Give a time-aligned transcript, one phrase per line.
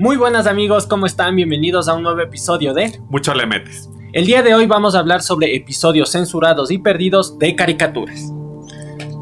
[0.00, 1.36] Muy buenas amigos, ¿cómo están?
[1.36, 3.90] Bienvenidos a un nuevo episodio de Mucho le metes.
[4.14, 8.32] El día de hoy vamos a hablar sobre episodios censurados y perdidos de caricaturas.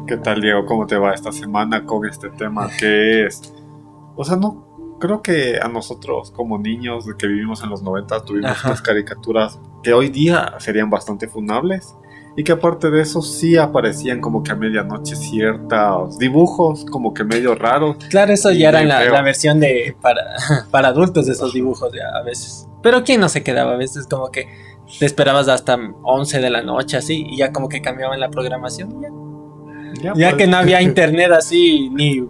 [0.07, 0.65] ¿Qué tal, Diego?
[0.65, 3.53] ¿Cómo te va esta semana con este tema que es?
[4.15, 8.51] O sea, no, creo que a nosotros como niños que vivimos en los 90 tuvimos
[8.51, 8.69] Ajá.
[8.69, 11.93] unas caricaturas que hoy día serían bastante funables
[12.39, 17.25] y que aparte de eso sí aparecían como que a medianoche ciertos dibujos como que
[17.25, 17.97] medio raros.
[18.09, 20.21] Claro, eso ya era la, versión de para,
[20.71, 22.65] para adultos de esos dibujos ya, a veces.
[22.81, 23.73] Pero ¿quién no se quedaba?
[23.73, 24.47] A veces como que
[24.99, 29.01] te esperabas hasta 11 de la noche así y ya como que cambiaban la programación.
[29.01, 29.09] Ya,
[30.01, 32.25] Ya, ya pues, que no había internet así ni...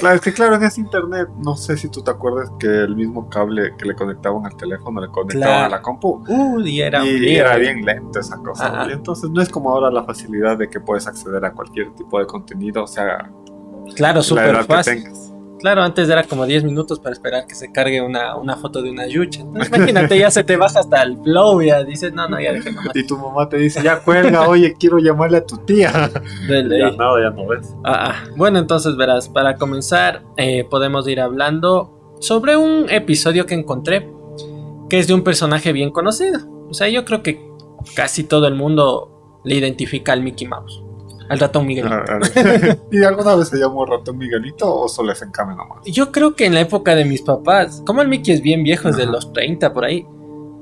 [0.00, 2.96] Claro, es que claro, en ese internet, no sé si tú te acuerdas que el
[2.96, 5.64] mismo cable que le conectaban al teléfono le conectaban Claro.
[5.66, 6.24] a la compu.
[6.26, 8.86] Uh, y era y bien lento esa cosa.
[8.88, 12.18] Y entonces no es como ahora la facilidad de que puedes acceder a cualquier tipo
[12.18, 13.30] de contenido, o sea,
[13.94, 15.02] Claro, la súper que fácil.
[15.04, 15.27] tengas.
[15.58, 18.90] Claro, antes era como 10 minutos para esperar que se cargue una, una foto de
[18.90, 19.40] una yucha.
[19.40, 22.72] Entonces, imagínate, ya se te baja hasta el flow, ya dices, no, no, ya dejé
[22.72, 22.94] nomás.
[22.94, 26.10] Y tu mamá te dice, ya cuelga, oye, quiero llamarle a tu tía.
[26.48, 26.80] De ley.
[26.80, 27.74] Ya nada, ya no ves.
[27.84, 28.24] Ah, ah.
[28.36, 34.08] Bueno, entonces verás, para comenzar eh, podemos ir hablando sobre un episodio que encontré
[34.88, 36.40] que es de un personaje bien conocido.
[36.68, 37.48] O sea, yo creo que
[37.94, 40.82] casi todo el mundo le identifica al Mickey Mouse,
[41.28, 41.86] al ratón Miguel.
[41.88, 42.76] Ah, ah.
[42.90, 45.78] ¿Y alguna vez se llamó ratón Miguelito o solo es en cambio nomás?
[45.84, 48.88] Yo creo que en la época de mis papás, como el Mickey es bien viejo,
[48.88, 50.06] es de los 30 por ahí,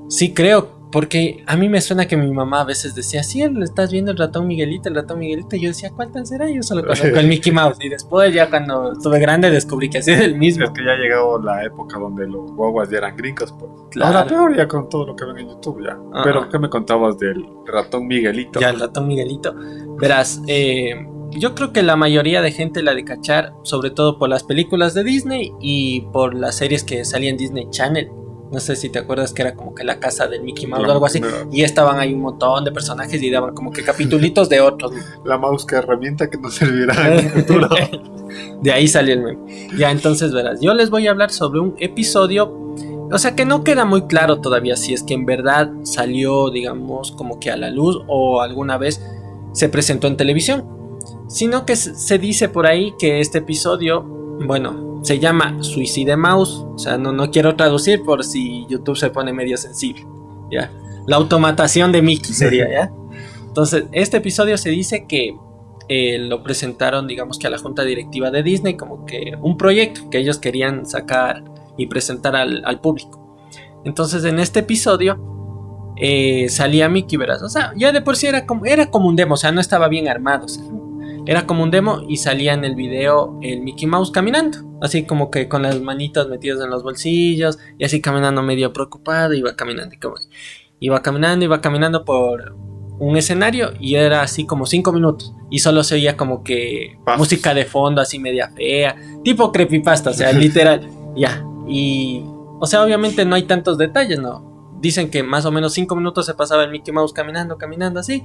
[0.08, 3.66] sí creo, porque a mí me suena que mi mamá a veces decía, sí, le
[3.66, 6.48] estás viendo el ratón Miguelito, el ratón Miguelito, y yo decía, ¿cuál tan será?
[6.48, 10.12] Yo solo conozco el Mickey Mouse, y después ya cuando estuve grande descubrí que así
[10.12, 10.64] es el mismo.
[10.64, 13.70] Es que ya ha llegado la época donde los guaguas ya eran gringos, pues.
[13.90, 14.16] Claro.
[14.16, 15.98] Ahora peor ya con todo lo que ven en YouTube ya.
[16.14, 16.24] Ajá.
[16.24, 18.58] Pero, ¿qué me contabas del ratón Miguelito?
[18.58, 19.54] Ya el ratón Miguelito.
[20.00, 20.94] Verás, eh,
[21.32, 24.94] yo creo que la mayoría de gente la de cachar, sobre todo por las películas
[24.94, 28.10] de Disney y por las series que salían en Disney Channel.
[28.52, 30.92] No sé si te acuerdas que era como que la casa del Mickey Mouse o
[30.92, 31.18] algo así.
[31.20, 34.92] La- Y estaban ahí un montón de personajes y daban como que capitulitos de otros.
[35.24, 37.68] La mouse que herramienta que nos servirá en el futuro.
[38.62, 39.68] de ahí salió el meme.
[39.76, 42.52] Ya, entonces verás, yo les voy a hablar sobre un episodio,
[43.10, 47.12] o sea que no queda muy claro todavía si es que en verdad salió, digamos,
[47.12, 49.00] como que a la luz o alguna vez
[49.52, 50.64] se presentó en televisión,
[51.28, 54.04] sino que se dice por ahí que este episodio,
[54.40, 59.10] bueno, se llama Suicide Mouse, o sea, no, no quiero traducir por si YouTube se
[59.10, 60.06] pone medio sensible,
[60.50, 60.70] ya.
[61.06, 62.92] La automatación de Mickey sería, ¿ya?
[63.46, 65.36] Entonces, este episodio se dice que
[65.88, 70.10] eh, lo presentaron, digamos que a la junta directiva de Disney, como que un proyecto
[70.10, 71.44] que ellos querían sacar
[71.76, 73.38] y presentar al, al público.
[73.84, 75.36] Entonces, en este episodio
[75.96, 77.42] eh, salía Mickey, verás.
[77.42, 79.60] O sea, ya de por sí era como, era como un demo, o sea, no
[79.60, 80.44] estaba bien armado.
[80.44, 80.64] o sea,
[81.26, 85.30] era como un demo y salía en el video el Mickey Mouse caminando, así como
[85.30, 89.94] que con las manitas metidas en los bolsillos y así caminando medio preocupado, iba caminando
[89.96, 90.14] y como
[90.78, 92.54] iba caminando, iba caminando por
[92.98, 97.54] un escenario y era así como cinco minutos y solo se oía como que música
[97.54, 101.44] de fondo así media fea, tipo creepypasta, o sea, literal, ya.
[101.68, 102.22] Y,
[102.60, 104.76] o sea, obviamente no hay tantos detalles, ¿no?
[104.80, 108.24] Dicen que más o menos cinco minutos se pasaba el Mickey Mouse caminando, caminando así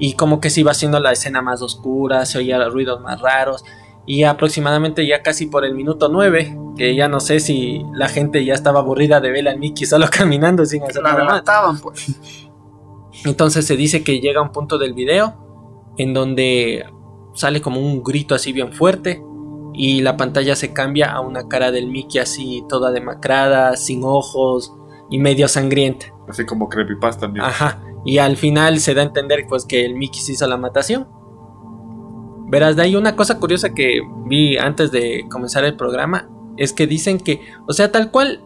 [0.00, 3.64] y como que se iba haciendo la escena más oscura, se oía ruidos más raros.
[4.06, 8.42] Y aproximadamente ya casi por el minuto 9, que ya no sé si la gente
[8.44, 11.80] ya estaba aburrida de ver al Mickey solo caminando sin hacer La nada más.
[11.82, 12.16] pues.
[13.26, 16.86] Entonces se dice que llega un punto del video en donde
[17.34, 19.22] sale como un grito así bien fuerte
[19.74, 24.72] y la pantalla se cambia a una cara del Mickey así toda demacrada, sin ojos
[25.10, 26.06] y medio sangrienta.
[26.26, 27.44] Así como creepypasta también.
[27.44, 27.82] Ajá.
[28.04, 31.08] Y al final se da a entender pues que el Mickey se hizo la matación.
[32.48, 36.86] Verás, de ahí una cosa curiosa que vi antes de comenzar el programa es que
[36.86, 38.42] dicen que, o sea, tal cual,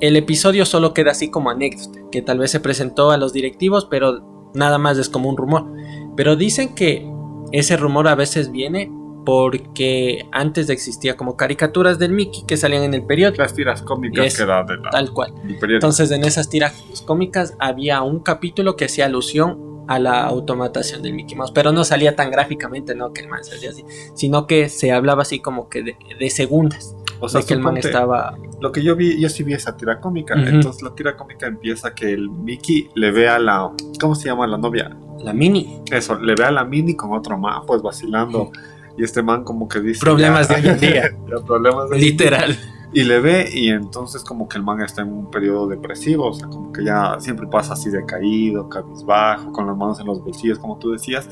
[0.00, 3.86] el episodio solo queda así como anécdota, que tal vez se presentó a los directivos,
[3.86, 5.72] pero nada más es como un rumor.
[6.16, 7.10] Pero dicen que
[7.52, 8.90] ese rumor a veces viene
[9.26, 14.24] porque antes existía como caricaturas del Mickey que salían en el periódico, Las tiras cómicas
[14.24, 15.34] Es- que era de la, tal cual.
[15.68, 16.72] Entonces en esas tiras
[17.04, 21.82] cómicas había un capítulo que hacía alusión a la automatación del Mickey Mouse, pero no
[21.82, 23.84] salía tan gráficamente, no que el man se hacía así,
[24.14, 27.60] sino que se hablaba así como que de, de segundas, o sea, de que el
[27.60, 28.38] man estaba...
[28.60, 30.34] lo que yo vi, yo sí vi esa tira cómica.
[30.34, 34.46] Entonces la tira cómica empieza que el Mickey le ve a la, ¿cómo se llama
[34.46, 34.96] la novia?
[35.18, 35.80] La mini.
[35.90, 38.52] Eso, le ve a la Mini con otro man, pues vacilando.
[38.96, 40.00] Y este man como que dice...
[40.00, 41.02] Problemas ya- de hoy en día.
[41.30, 42.56] ya, problemas de Literal.
[42.92, 46.32] Y le ve y entonces como que el man está en un periodo depresivo, o
[46.32, 50.58] sea, como que ya siempre pasa así decaído, cabizbajo, con las manos en los bolsillos,
[50.58, 51.28] como tú decías.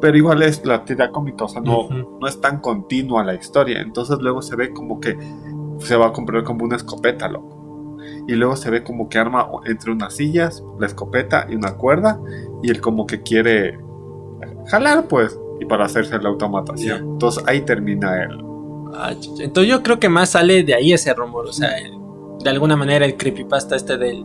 [0.00, 2.18] Pero igual es la tira cómica, o sea, no, Ujú.
[2.20, 3.80] no es tan continua la historia.
[3.80, 5.16] Entonces luego se ve como que
[5.78, 7.96] se va a comprar como una escopeta, loco.
[8.26, 12.20] Y luego se ve como que arma entre unas sillas, la escopeta y una cuerda.
[12.62, 13.78] Y él como que quiere
[14.68, 15.38] jalar, pues.
[15.70, 16.98] Para hacerse la automatación.
[17.12, 18.44] Entonces ahí termina él.
[18.94, 21.92] Ah, entonces yo creo que más sale de ahí ese rumor, o sea, el-
[22.42, 24.24] de alguna manera el creepypasta este del,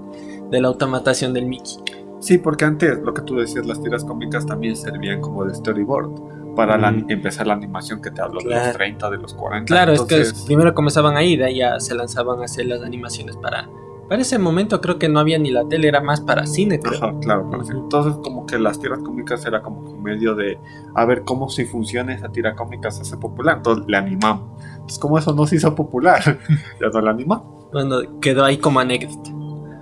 [0.50, 1.75] de la automatación del Mickey.
[2.19, 6.09] Sí, porque antes lo que tú decías, las tiras cómicas también servían como de storyboard.
[6.56, 9.65] Para la- empezar la animación que te hablo de los 30, de los 40.
[9.65, 13.36] Claro, es que primero comenzaban ahí, de ahí ya se lanzaban a hacer las animaciones
[13.36, 13.68] para...
[14.07, 17.04] Para ese momento creo que no había ni la tele, era más para cine, creo.
[17.04, 17.72] Ajá, claro, sí.
[17.72, 17.84] Ujú.
[17.84, 20.60] Entonces, como que las tiras cómicas era como un medio de
[20.94, 23.57] a ver cómo si funciona esa tira cómica se hace popular.
[23.57, 24.62] Entonces, le animamos.
[24.74, 26.22] Entonces, como eso no se hizo popular,
[26.81, 27.68] ya no la animamos.
[27.72, 29.31] Bueno, quedó ahí como anécdota.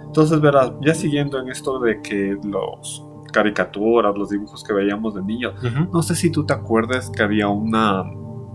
[0.05, 3.03] Entonces, verás, ya siguiendo en esto de que los
[3.33, 5.55] caricaturas, los dibujos que veíamos de niños,
[5.91, 8.03] no sé si tú te acuerdas que había una,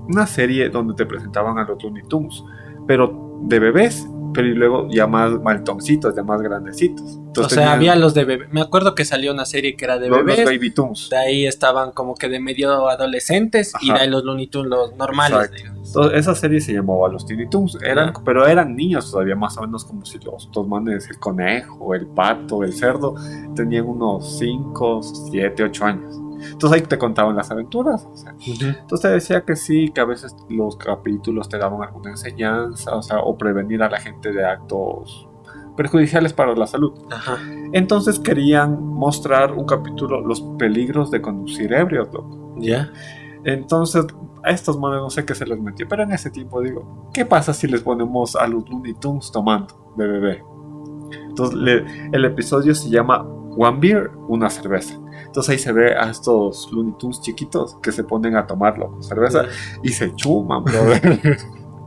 [0.09, 2.45] una serie donde te presentaban a los Looney Tunes,
[2.87, 7.03] pero de bebés, pero y luego ya más maltoncitos, ya más grandecitos.
[7.03, 8.49] O Entonces, sea, tenían había los de bebé.
[8.51, 10.45] Me acuerdo que salió una serie que era de los, los bebés.
[10.45, 11.09] Baby Tunes.
[11.11, 14.97] De ahí estaban como que de medio adolescentes y de ahí los Looney Tunes, los
[14.97, 15.51] normales.
[15.89, 19.63] Entonces, esa serie se llamaba Los Teeny Toons, eran, pero eran niños todavía, más o
[19.63, 23.15] menos como si los dos manes, el conejo, el pato, el cerdo,
[23.55, 26.28] tenían unos 5, 7, 8 años.
[26.41, 28.07] Entonces ahí te contaban las aventuras.
[28.13, 28.35] o sea.
[28.81, 33.03] Entonces te decía que sí, que a veces los capítulos te daban alguna enseñanza, o
[33.03, 35.29] sea, o prevenir a la gente de actos
[35.77, 36.93] perjudiciales para la salud.
[37.11, 37.37] Ajá.
[37.73, 42.55] Entonces querían mostrar un capítulo, los peligros de conducir ebrios, loco.
[42.59, 42.91] Ya.
[43.45, 44.05] Entonces,
[44.43, 47.25] a estos manes no sé qué se les metió, pero en ese tiempo digo, ¿qué
[47.25, 50.45] pasa si les ponemos a los Looney Tunes tomando de bebé?
[51.29, 53.23] Entonces, le- el episodio se llama
[53.57, 54.99] One Beer, una cerveza.
[55.39, 59.05] Entonces ahí se ve a estos Looney Tunes chiquitos que se ponen a tomarlo con
[59.05, 59.45] cerveza
[59.85, 61.39] y se chuman, brother.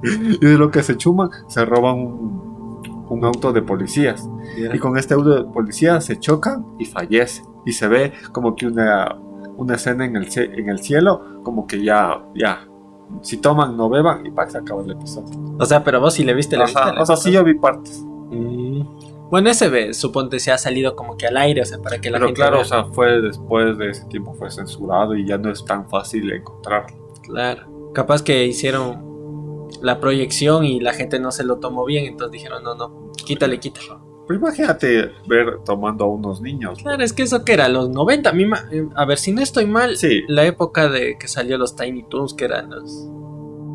[0.03, 4.29] y de lo que se chuman, se roban un, un auto de policías.
[4.73, 7.45] Y con este auto de policía se chocan y fallecen.
[7.65, 9.17] Y se ve como que una,
[9.57, 12.65] una escena en el, en el cielo, como que ya, ya,
[13.21, 15.57] si toman no beban y para se acaba el episodio.
[15.59, 16.79] O sea, pero vos sí le viste, le viste.
[16.79, 17.31] Ajá, le o sea, viste.
[17.31, 18.01] sí yo vi partes.
[18.31, 18.60] Mm.
[19.31, 22.09] Bueno, ese ve, suponte se ha salido como que al aire, o sea, para que
[22.11, 22.61] la Pero gente claro, vea.
[22.63, 26.29] o sea, fue después de ese tiempo fue censurado y ya no es tan fácil
[26.31, 27.13] encontrarlo.
[27.23, 27.91] Claro.
[27.93, 32.61] Capaz que hicieron la proyección y la gente no se lo tomó bien, entonces dijeron,
[32.63, 33.87] no, no, quítale, quítale.
[34.27, 36.79] Pero imagínate ver tomando a unos niños.
[36.81, 39.31] Claro, es que eso que era, los 90, a, mí ma- eh, a ver si
[39.31, 40.23] no estoy mal, Sí.
[40.27, 43.07] la época de que salió los Tiny Toons, que eran los,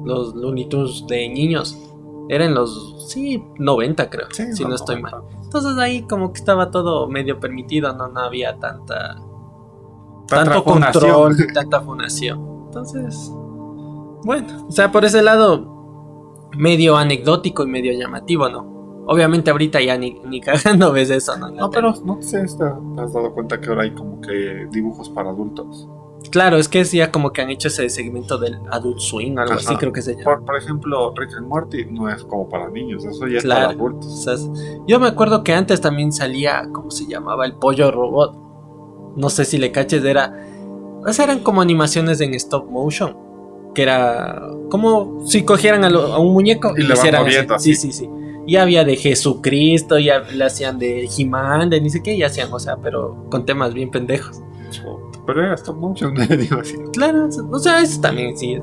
[0.04, 1.76] los Looney Tunes de niños,
[2.28, 5.14] eran los, sí, 90 creo, Sí, si no, estoy mal.
[5.46, 9.16] Entonces ahí como que estaba todo medio permitido, no, no había tanta,
[10.28, 11.12] Tanta tanto fundación.
[11.22, 12.38] control, tanta fundación.
[12.66, 13.30] Entonces,
[14.24, 18.74] bueno, o sea, por ese lado, medio anecdótico y medio llamativo, ¿no?
[19.08, 21.48] Obviamente ahorita ya ni, ni cagando ves eso, ¿no?
[21.50, 25.08] No, pero no sé, ¿te te has dado cuenta que ahora hay como que dibujos
[25.10, 25.88] para adultos?
[26.30, 29.52] Claro, es que es ya como que han hecho ese segmento del Adult Swing, algo
[29.54, 29.62] Ajá.
[29.64, 30.24] así creo que se llama.
[30.24, 33.68] Por, por ejemplo, Rick and Morty no es como para niños, eso ya es Claro.
[33.68, 34.06] para adultos.
[34.12, 34.50] O sea, es-
[34.86, 37.44] yo me acuerdo que antes también salía, ¿cómo se llamaba?
[37.46, 38.36] El pollo robot.
[39.16, 40.34] No sé si le caches, era.
[41.06, 43.16] O sea, eran como animaciones en stop motion.
[43.74, 47.54] Que era como si cogieran a, lo- a un muñeco Y y, le hicieran moviendo
[47.54, 47.72] así.
[47.72, 47.80] así.
[47.92, 48.10] Sí, sí, sí.
[48.46, 52.52] Y había de Jesucristo, ya le hacían de He-Man, de ni sé qué, y hacían,
[52.52, 54.40] o sea, pero con temas bien pendejos.
[55.26, 56.76] Pero era stop motion, digo así.
[56.92, 58.62] Claro, o sea, eso también sí es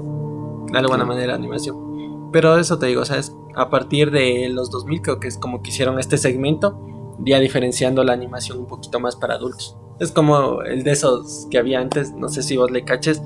[0.71, 2.29] de alguna manera animación.
[2.31, 5.37] Pero eso te digo, o sea, es a partir de los 2000 creo que es
[5.37, 6.79] como que hicieron este segmento,
[7.19, 9.77] ya diferenciando la animación un poquito más para adultos.
[9.99, 13.21] Es como el de esos que había antes, no sé si vos le caches,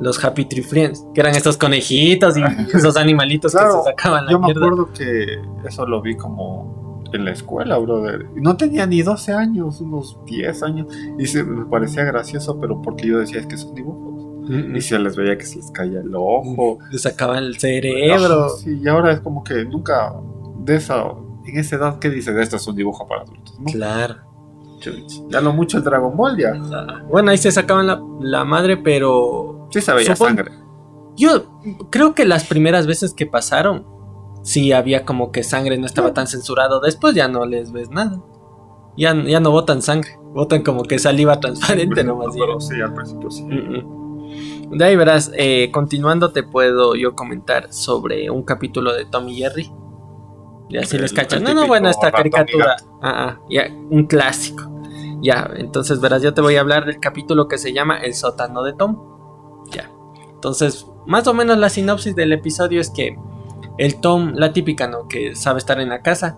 [0.00, 2.42] los Happy Tree Friends, que eran estos conejitos y
[2.74, 4.66] esos animalitos Claro, que se sacaban la Yo me mierda.
[4.66, 8.26] acuerdo que eso lo vi como en la escuela, brother.
[8.34, 10.86] No tenía ni 12 años, unos 10 años.
[11.18, 14.48] Y se me parecía gracioso, pero porque yo decía es que son dibujos.
[14.50, 16.78] Mm, Y se les veía que se les caía el ojo.
[16.90, 18.48] Le sacaban el cerebro.
[18.50, 20.14] Sí, y ahora es como que nunca
[20.60, 21.04] de esa,
[21.46, 22.36] en esa edad, ¿qué dices?
[22.36, 23.66] Esto es un dibujo para adultos, ¿no?
[23.66, 24.16] Claro.
[25.28, 26.52] Ya lo mucho el Dragon Ball ya.
[27.10, 30.52] Bueno, ahí se sacaban la, la madre, pero Sí se veía sangre.
[31.16, 31.60] Yo
[31.90, 33.84] creo que las primeras veces que pasaron,
[34.42, 36.80] sí había como que sangre no estaba tan censurado.
[36.80, 38.22] Después ya no les ves nada.
[38.96, 42.34] Ya, ya no botan sangre, botan como que saliva transparente nomás.
[42.36, 43.44] pero sí, al principio sí.
[44.70, 49.72] De ahí verás, eh, continuando te puedo yo comentar sobre un capítulo de Tommy Jerry.
[50.68, 51.40] Ya si les cachas.
[51.40, 52.76] No, no, bueno, esta caricatura.
[53.00, 54.70] Ah, ah, ya, un clásico.
[55.22, 58.62] Ya, entonces verás, yo te voy a hablar del capítulo que se llama El sótano
[58.62, 58.98] de Tom.
[59.70, 59.90] Ya.
[60.30, 63.16] Entonces, más o menos la sinopsis del episodio es que
[63.78, 65.08] el Tom, la típica, ¿no?
[65.08, 66.36] Que sabe estar en la casa,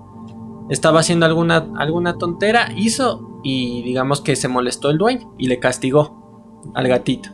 [0.69, 5.59] estaba haciendo alguna, alguna tontera, hizo y digamos que se molestó el dueño y le
[5.59, 7.31] castigó al gatito.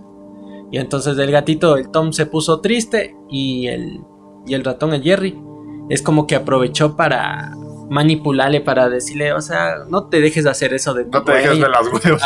[0.71, 4.01] Y entonces el gatito, el Tom se puso triste y el,
[4.47, 5.39] y el ratón, el Jerry,
[5.89, 7.53] es como que aprovechó para
[7.91, 11.61] manipularle, para decirle, o sea, no te dejes de hacer eso de No te dejes
[11.61, 12.23] de las huevas.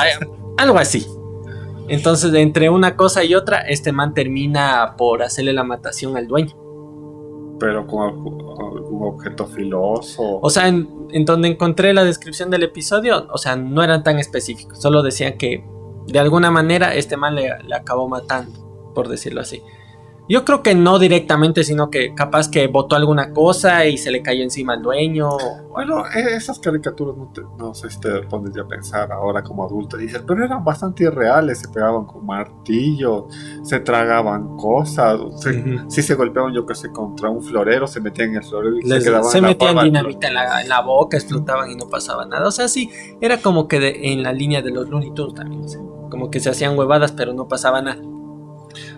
[0.56, 1.06] Algo así.
[1.88, 6.54] Entonces, entre una cosa y otra, este man termina por hacerle la matación al dueño.
[7.60, 10.40] Pero con algún objeto filoso.
[10.40, 14.18] O sea, en, en, donde encontré la descripción del episodio, o sea, no eran tan
[14.18, 14.80] específicos.
[14.80, 15.64] Solo decían que
[16.06, 19.62] de alguna manera este man le, le acabó matando, por decirlo así.
[20.30, 24.22] Yo creo que no directamente, sino que capaz que votó alguna cosa y se le
[24.22, 25.28] cayó encima al dueño.
[25.70, 29.42] Bueno, e-, esas caricaturas no, te, no sé si te pones ya a pensar ahora
[29.42, 29.96] como adulto.
[29.96, 31.58] Dices, pero eran bastante irreales.
[31.58, 33.26] Se pegaban con martillo,
[33.64, 35.18] se tragaban cosas.
[35.42, 35.90] Se, uh -huh.
[35.90, 38.82] Si se golpeaban, yo que sé, contra un florero, se metían en el florero y
[38.82, 41.74] Les, se quedaban Se en la metían dinamita en la, en la boca, explotaban y
[41.74, 42.46] no pasaba nada.
[42.46, 42.88] O sea, sí,
[43.20, 45.62] era como que de- en la línea de los Looney Tunes también.
[46.08, 48.00] como que se hacían huevadas, pero no pasaba nada.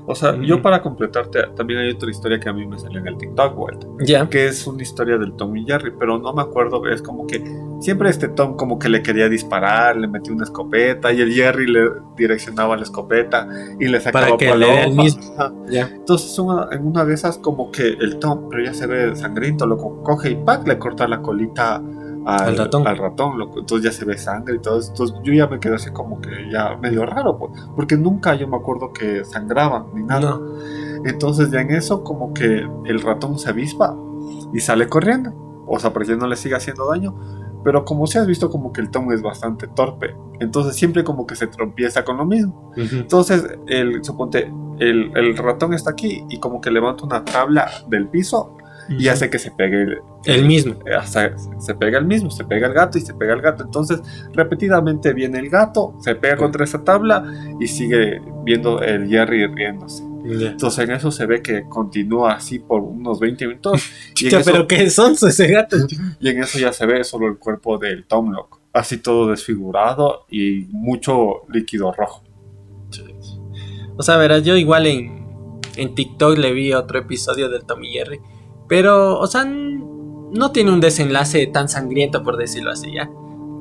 [0.04, 3.06] O sea, yo para completarte, también hay otra historia que a mí me salió en
[3.06, 3.76] el TikTok, güey.
[4.04, 4.28] Ya.
[4.28, 7.42] que es una historia del Tom y Jerry, pero no me acuerdo, es como que
[7.80, 11.66] siempre este Tom como que le quería disparar, le metió una escopeta y el Jerry
[11.68, 13.47] le direccionaba la escopeta
[13.78, 15.04] y le sacaba Para que le dé el palomas.
[15.04, 15.35] mismo.
[15.38, 15.52] Ajá.
[15.68, 15.88] Ya.
[15.92, 19.66] Entonces una- en una de esas como que el Tom, pero ya se ve sangriento,
[19.66, 20.66] lo co- coge y ¡pac!
[20.66, 21.80] le corta la colita
[22.26, 22.87] al, Al ratón.
[22.87, 24.91] al ratón, lo- entonces ya se ve sangre y todo eso.
[24.91, 28.47] Entonces yo ya me quedé así como que ya medio raro, pues, porque nunca yo
[28.49, 30.38] me acuerdo que sangraban ni nada.
[30.38, 30.41] No.
[31.05, 33.97] Entonces ya en eso como que el ratón se avispa
[34.52, 35.33] y sale corriendo.
[35.67, 37.14] O sea, para que no le siga haciendo daño.
[37.64, 40.17] Pero como si has visto como que el Tom es bastante torpe.
[40.41, 42.73] Entonces siempre como que se tropieza con lo mismo.
[42.76, 42.97] Ujú.
[42.97, 48.09] Entonces, el, suponte, el, el ratón está aquí y como que levanta una tabla del
[48.09, 48.57] piso
[48.99, 50.79] y hace que se pegue el, El mismo.
[50.97, 53.65] hasta se pega el mismo, se pega el gato y se pega el gato.
[53.65, 54.01] Entonces,
[54.33, 57.25] repetidamente viene el gato, se pega contra esa tabla
[57.61, 60.05] y sigue viendo el Jerry riéndose.
[60.25, 60.51] Ya.
[60.51, 63.83] Entonces, en eso se ve que continúa así por unos 20 minutos
[64.21, 65.77] y en, Chucha, eso, pero qué sonso ese gato.
[66.21, 70.27] y en eso ya se ve solo el cuerpo del Tom Lock, así todo desfigurado
[70.31, 72.23] y mucho líquido rojo.
[73.97, 77.93] O sea, verás, yo igual en, en TikTok le vi otro episodio del Tom y
[77.93, 78.21] Jerry.
[78.69, 83.11] Pero, o sea, no tiene un desenlace tan sangriento, por decirlo así, ¿ya?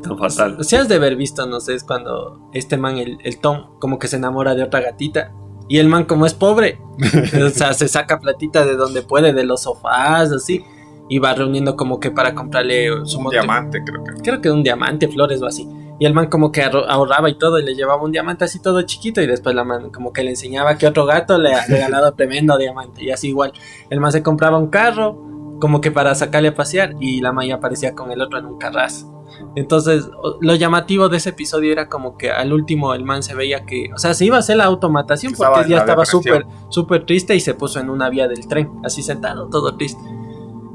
[0.01, 0.63] Tan fatal.
[0.63, 3.99] Si has de haber visto, no sé, es cuando este man, el, el Tom, como
[3.99, 5.31] que se enamora de otra gatita.
[5.67, 6.79] Y el man, como es pobre,
[7.45, 10.63] o sea, se saca platita de donde puede, de los sofás, así.
[11.09, 14.21] Y va reuniendo como que para comprarle su Un diamante, creo que.
[14.21, 15.67] creo que un diamante, flores o así.
[16.01, 18.81] Y el man como que ahorraba y todo, y le llevaba un diamante así todo
[18.81, 22.11] chiquito, y después la man como que le enseñaba que otro gato le ha regalado
[22.17, 23.03] tremendo diamante.
[23.03, 23.53] Y así igual,
[23.91, 25.15] el man se compraba un carro,
[25.59, 28.47] como que para sacarle a pasear, y la man ya aparecía con el otro en
[28.47, 29.23] un carrazo.
[29.55, 33.63] Entonces, lo llamativo de ese episodio era como que al último el man se veía
[33.67, 37.35] que, o sea, se iba a hacer la automatación porque ya estaba súper, súper triste
[37.35, 40.01] y se puso en una vía del tren, así sentado, todo triste.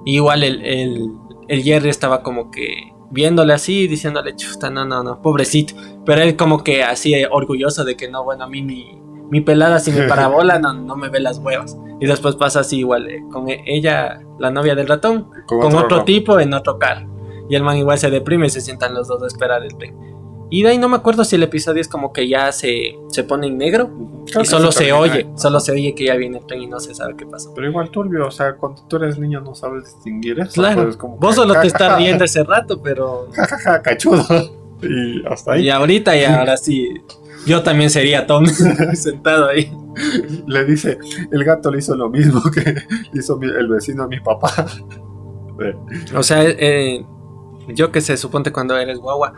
[0.04, 1.10] Y igual el, el,
[1.48, 5.74] el Jerry estaba como que viéndole así, diciéndole, chuta, no, no, no, pobrecito.
[6.04, 8.98] Pero él como que así eh, orgulloso de que no, bueno, a mí mi,
[9.30, 11.76] mi pelada sin mi parabola no, no me ve las huevas.
[12.00, 15.88] Y después pasa así igual, eh, con e- ella, la novia del ratón, con otro,
[15.88, 16.04] rojo.
[16.04, 17.08] tipo en otro carro.
[17.48, 19.96] Y el man igual se deprime y se sientan los dos a esperar el tren.
[20.50, 23.24] Y de ahí no me acuerdo si el episodio es como que ya se, se
[23.24, 23.90] pone en negro
[24.30, 25.32] Creo y solo se oye, ahí.
[25.36, 27.52] solo se oye que ya viene el tren y no se sabe qué pasó.
[27.54, 30.52] Pero igual turbio, o sea, cuando tú eres niño no sabes distinguir eso.
[30.52, 33.46] Claro, como vos que, solo ja, te ja, estás ja, riendo ese rato, pero ja,
[33.46, 34.24] ja, ja, cachudo.
[34.82, 36.90] Y hasta ahí Y ahorita y ahora sí,
[37.46, 38.46] yo también sería Tom
[38.94, 39.72] sentado ahí.
[40.46, 40.98] le dice,
[41.32, 42.76] el gato le hizo lo mismo que
[43.18, 44.52] hizo mi- el vecino a mi papá.
[46.14, 47.04] O sea, eh,
[47.68, 49.32] yo que sé, suponte cuando eres guagua.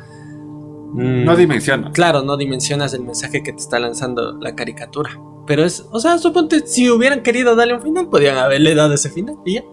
[0.93, 1.93] Mm, No dimensiona.
[1.93, 5.11] Claro, no dimensionas el mensaje que te está lanzando la caricatura.
[5.47, 9.11] Pero es, o sea, suponte si hubieran querido darle un final, podían haberle dado ese
[9.11, 9.65] final y ya.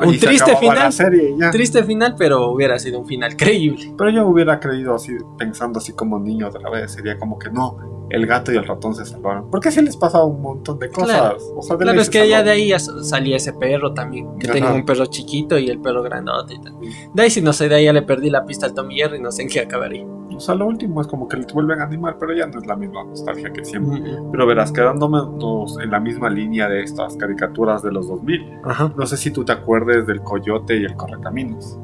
[0.00, 0.92] Un triste final.
[0.92, 1.34] serie.
[1.50, 3.92] Triste final, pero hubiera sido un final creíble.
[3.96, 7.97] Pero yo hubiera creído así, pensando así como niño otra vez, sería como que no,
[8.10, 9.50] el gato y el ratón se salvaron.
[9.50, 11.18] Porque sí les pasaba un montón de cosas.
[11.18, 11.38] Claro.
[11.56, 14.46] O sea, de Claro, es que ya de ahí ya salía ese perro también, que
[14.46, 14.54] Ajá.
[14.54, 16.74] tenía un perro chiquito y el perro grandote y tal.
[17.14, 19.20] De ahí si no sé, de ahí ya le perdí la pista al Tommy Jerry,
[19.20, 20.06] no sé en qué acabaría.
[20.30, 22.66] O sea, lo último es como que le vuelven a animar, pero ya no es
[22.66, 23.98] la misma nostalgia que siempre.
[24.00, 28.92] Mm, Pero verás, quedándonos en la misma línea de estas caricaturas de los 2000, Ajá.
[28.96, 31.78] no sé si tú te acuerdes del Coyote y el Correcaminos.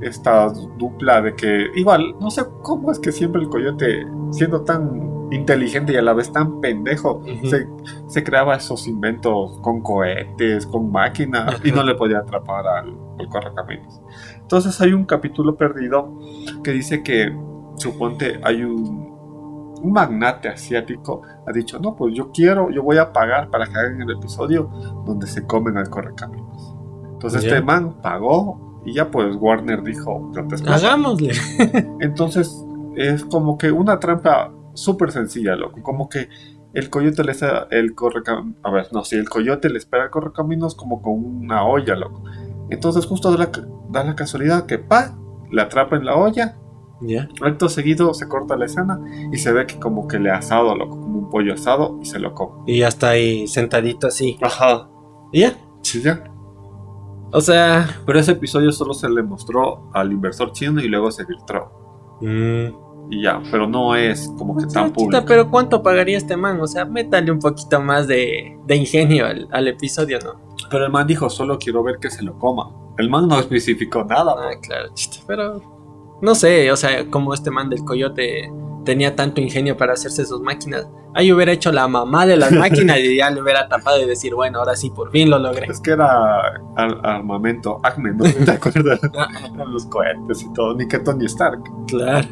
[0.00, 5.28] Esta dupla de que, igual, no sé cómo es que siempre el Coyote, siendo tan
[5.30, 7.48] inteligente y a la vez tan pendejo, Ujú.
[7.48, 7.68] se,
[8.06, 13.28] se creaba esos inventos con cohetes, con máquinas, y no le podía atrapar al, al
[13.28, 14.00] correcaminos.
[14.36, 16.18] Entonces hay un capítulo perdido
[16.62, 17.36] que dice que,
[17.76, 19.08] suponte, hay un,
[19.82, 23.78] un magnate asiático, ha dicho, no, pues yo quiero, yo voy a pagar para que
[23.78, 24.70] hagan el episodio
[25.04, 26.74] donde se comen al correcaminos.
[27.12, 30.30] Entonces este man pagó y ya pues Warner dijo.
[30.66, 31.32] Hagámosle.
[32.00, 32.64] Entonces
[32.96, 35.82] es como que una trampa súper sencilla, loco.
[35.82, 36.28] Como que
[36.74, 40.10] el coyote le está, el correcam- a ver, no, si el coyote le espera el
[40.10, 42.22] correcaminos como con una olla, loco.
[42.70, 43.50] Entonces justo da la,
[43.90, 45.16] da la casualidad que pa,
[45.50, 46.56] le atrapa en la olla,
[47.00, 47.28] Ya.
[47.42, 49.00] acto seguido se corta la escena
[49.32, 52.04] y se ve que como que le ha asado, loco, como un pollo asado y
[52.06, 52.62] se lo come.
[52.66, 54.38] Y ya está ahí sentadito así.
[54.42, 54.88] Ajá.
[55.32, 55.54] Y ya.
[55.82, 56.24] Sí, ya.
[57.32, 58.00] O sea.
[58.06, 62.18] Pero ese episodio solo se le mostró al inversor chino y luego se filtró.
[62.20, 65.24] mm, Y ya, pero no es como que o sea, tan chita, público.
[65.26, 66.60] pero ¿cuánto pagaría este man?
[66.60, 70.40] O sea, métale un poquito más de, de ingenio al, al episodio, ¿no?
[70.70, 72.70] Pero el man dijo, solo quiero ver que se lo coma.
[72.98, 74.34] El man no especificó nada.
[74.38, 75.18] Ah, claro, chiste.
[75.26, 75.62] Pero
[76.20, 78.52] no sé, o sea, como este man del coyote
[78.88, 80.88] tenía tanto ingenio para hacerse sus máquinas.
[81.14, 84.34] Ahí hubiera hecho la mamá de las máquinas y ya le hubiera tapado y decir,
[84.34, 85.66] bueno, ahora sí, por fin lo logré.
[85.70, 86.38] Es que era
[86.74, 88.98] ar- armamento Acme, ¿no te acuerdas?
[89.54, 91.60] Eran los cohetes y todo, ni que Tony Stark.
[91.86, 92.26] Claro.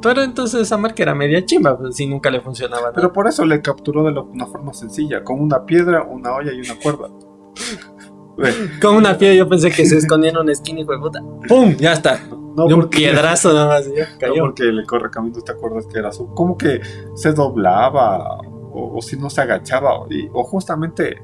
[0.00, 2.92] Pero entonces esa marca era media chimba, pues si nunca le funcionaba nada.
[2.94, 6.52] Pero por eso le capturó de lo- una forma sencilla, con una piedra, una olla
[6.52, 7.08] y una cuerda.
[8.82, 11.20] Con una piedra yo pensé que se escondía en una esquina y fue puta.
[11.48, 11.74] ¡Pum!
[11.78, 12.20] Ya está.
[12.56, 13.86] No de un porque, piedrazo nada más.
[13.94, 16.26] ya no porque le corre camino, ¿te acuerdas que era su?
[16.34, 16.80] Como que
[17.14, 21.22] se doblaba, o, o si no se agachaba, y- o justamente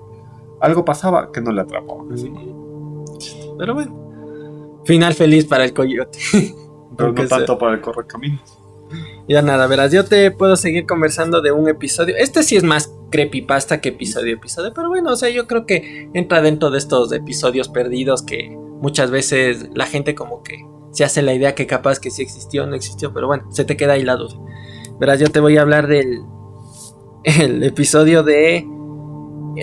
[0.61, 2.03] algo pasaba que no le atrapaba.
[2.13, 2.31] así.
[3.59, 3.99] Pero bueno.
[4.85, 6.19] Final feliz para el coyote.
[6.97, 8.59] Pero no tanto para el correcaminos.
[9.29, 12.15] Ya nada, verás, yo te puedo seguir conversando de un episodio.
[12.19, 16.11] Este sí es más creepypasta que episodio episodio, pero bueno, o sea, yo creo que
[16.13, 21.23] entra dentro de estos episodios perdidos que muchas veces la gente como que se hace
[21.23, 23.95] la idea que capaz que sí existió o no existió, pero bueno, se te queda
[23.95, 24.37] ahí la duda.
[25.01, 26.23] Verás, yo te voy a hablar del
[27.25, 28.67] el episodio de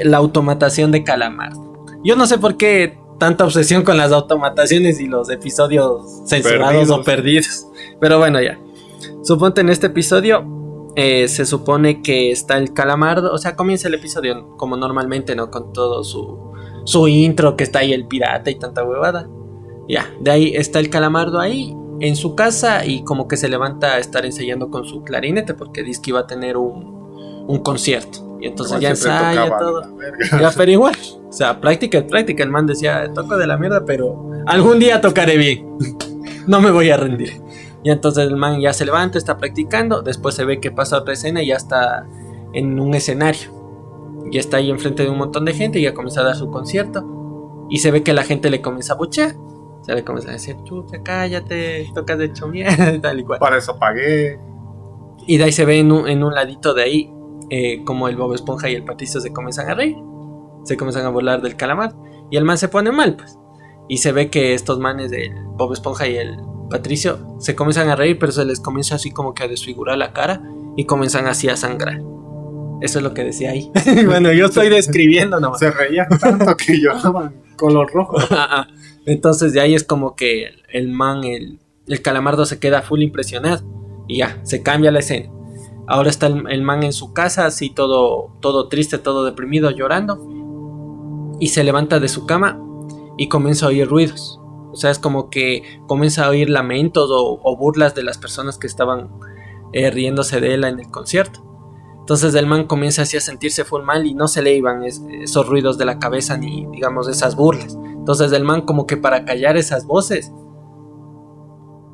[0.03, 1.53] la automatación de Calamar.
[2.03, 7.03] Yo no sé por qué tanta obsesión con las automataciones y los episodios censurados o
[7.03, 7.67] perdidos.
[7.99, 8.57] Pero bueno, ya.
[9.23, 10.59] Suponte en este episodio
[10.95, 15.51] eh, se supone que está el calamardo, o sea, comienza el episodio como normalmente, ¿no?
[15.51, 16.53] Con todo su,
[16.85, 19.29] su intro, que está ahí el pirata y tanta huevada.
[19.89, 23.95] Ya, de ahí está el calamardo ahí en su casa y como que se levanta
[23.95, 28.37] a estar ensayando con su clarinete porque dice que iba a tener un, un concierto.
[28.39, 29.97] Y entonces ya Siempre ensaya todo.
[30.39, 30.95] Ya, pero igual.
[31.27, 32.43] O sea, práctica práctica.
[32.43, 35.67] El man decía, toco de la mierda, pero algún día tocaré bien.
[36.47, 37.41] no me voy a rendir.
[37.83, 40.01] Y entonces el man ya se levanta, está practicando.
[40.01, 42.07] Después se ve que pasa otra escena y ya está
[42.53, 43.51] en un escenario.
[44.31, 46.49] Ya está ahí enfrente de un montón de gente y ya comienza a dar su
[46.49, 47.67] concierto.
[47.69, 49.35] Y se ve que la gente le comienza a buchear.
[49.81, 53.39] Se le comienza a decir, chucha, cállate, tocas de hecho mierda, tal y cual.
[53.39, 54.39] Para eso pagué.
[55.25, 57.13] Y de ahí se ve en un, en un ladito de ahí
[57.49, 59.97] eh, como el Bob Esponja y el Patricio se comienzan a reír.
[60.63, 61.95] Se comienzan a volar del calamar.
[62.29, 63.37] Y el man se pone mal, pues.
[63.87, 66.37] Y se ve que estos manes del Bob Esponja y el
[66.69, 70.13] Patricio se comienzan a reír, pero se les comienza así como que a desfigurar la
[70.13, 70.43] cara
[70.75, 72.01] y comienzan así a sangrar.
[72.81, 73.71] Eso es lo que decía ahí.
[74.05, 75.59] bueno, yo estoy describiendo nomás.
[75.59, 78.17] Se reían tanto que lloraban color rojo.
[79.05, 83.01] Entonces de ahí es como que el, el man, el, el calamardo se queda full
[83.01, 83.63] impresionado.
[84.07, 85.29] Y ya, se cambia la escena.
[85.87, 91.37] Ahora está el, el man en su casa, así todo, todo triste, todo deprimido, llorando.
[91.39, 92.59] Y se levanta de su cama
[93.17, 94.39] y comienza a oír ruidos.
[94.71, 98.57] O sea, es como que comienza a oír lamentos o, o burlas de las personas
[98.57, 99.09] que estaban
[99.73, 101.48] eh, riéndose de él en el concierto.
[102.09, 105.03] Entonces el man comienza así a sentirse full mal y no se le iban es-
[105.21, 107.77] esos ruidos de la cabeza ni digamos esas burlas.
[107.85, 110.33] Entonces el man como que para callar esas voces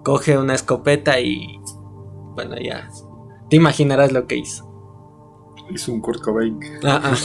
[0.06, 1.60] coge una escopeta y
[2.34, 2.88] bueno ya
[3.50, 4.66] te imaginarás lo que hizo.
[5.70, 6.60] Hizo un Kurt Cobain.
[6.86, 7.16] Ah, ah.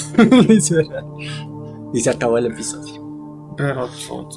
[1.93, 3.55] Y se acabó el episodio.
[3.57, 3.87] Pero,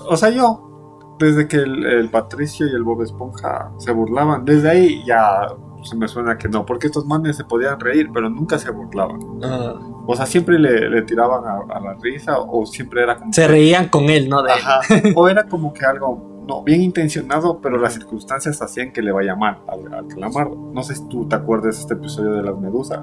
[0.09, 4.69] o sea, yo, desde que el, el Patricio y el Bob Esponja se burlaban, desde
[4.69, 5.47] ahí ya
[5.83, 9.19] se me suena que no, porque estos manes se podían reír, pero nunca se burlaban.
[9.43, 13.31] Ah, O sea, siempre le, le tiraban a, a la risa, o siempre era como.
[13.33, 14.41] se que- reían con él, ¿no?
[14.43, 14.59] De él.
[14.59, 14.79] Ajá.
[15.15, 19.35] O era como que algo, no, bien intencionado, pero las circunstancias hacían que le vaya
[19.35, 20.55] mal al, al calamardo.
[20.73, 22.99] No sé si tú te acuerdas de este episodio de las medusas.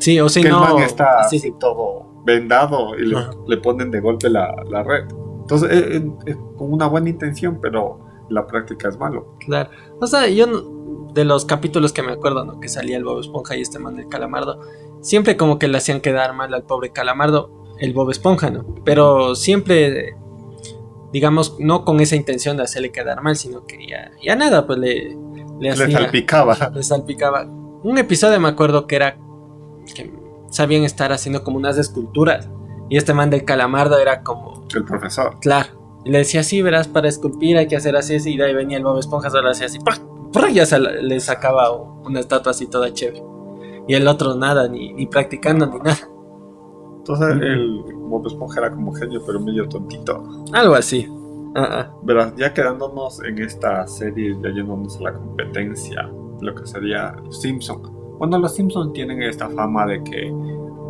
[0.00, 0.66] Sí, o si que no.
[0.66, 1.54] el man está sí, así sí.
[1.60, 5.04] todo vendado y le, le ponen de golpe la, la red.
[5.42, 8.00] Entonces, es, es- es con una buena intención, pero
[8.30, 9.36] la práctica es malo.
[9.40, 9.70] Claro.
[10.00, 10.62] O sea, yo no-
[11.14, 12.60] de los capítulos que me acuerdo, ¿no?
[12.60, 14.60] Que salía el Bob Esponja y este man del Calamardo.
[15.00, 18.64] Siempre como que le hacían quedar mal al pobre Calamardo, el Bob Esponja, ¿no?
[18.84, 20.16] Pero siempre,
[21.12, 24.78] digamos, no con esa intención de hacerle quedar mal, sino que ya, ya nada, pues
[24.78, 25.16] le,
[25.60, 25.86] le hacía.
[25.86, 26.70] Le salpicaba.
[26.74, 27.44] Le salpicaba.
[27.44, 29.16] Un episodio me acuerdo que era
[29.94, 30.12] que
[30.50, 32.48] sabían estar haciendo como unas esculturas.
[32.90, 34.66] Y este man del calamardo era como.
[34.74, 35.38] El profesor.
[35.40, 36.00] Claro.
[36.04, 38.34] Y le decía así, verás, para esculpir hay que hacer así, así.
[38.34, 39.78] Y de ahí venía el Bob Esponja, solo hacía así.
[39.78, 40.13] ¡prr!
[40.34, 40.50] ¡Prr!
[40.52, 43.22] Ya se le sacaba una estatua así toda chévere.
[43.88, 45.96] Y el otro nada, ni, ni practicando ni nada.
[46.98, 50.22] Entonces el Bob Esponja era como genio, pero medio tontito.
[50.52, 51.06] Algo así.
[51.54, 51.94] Ah, ah.
[52.02, 57.40] Verás, ya quedándonos en esta serie, ya yéndonos a la competencia, lo que sería los
[57.40, 57.82] Simpson.
[58.18, 60.34] Bueno, los Simpson tienen esta fama de que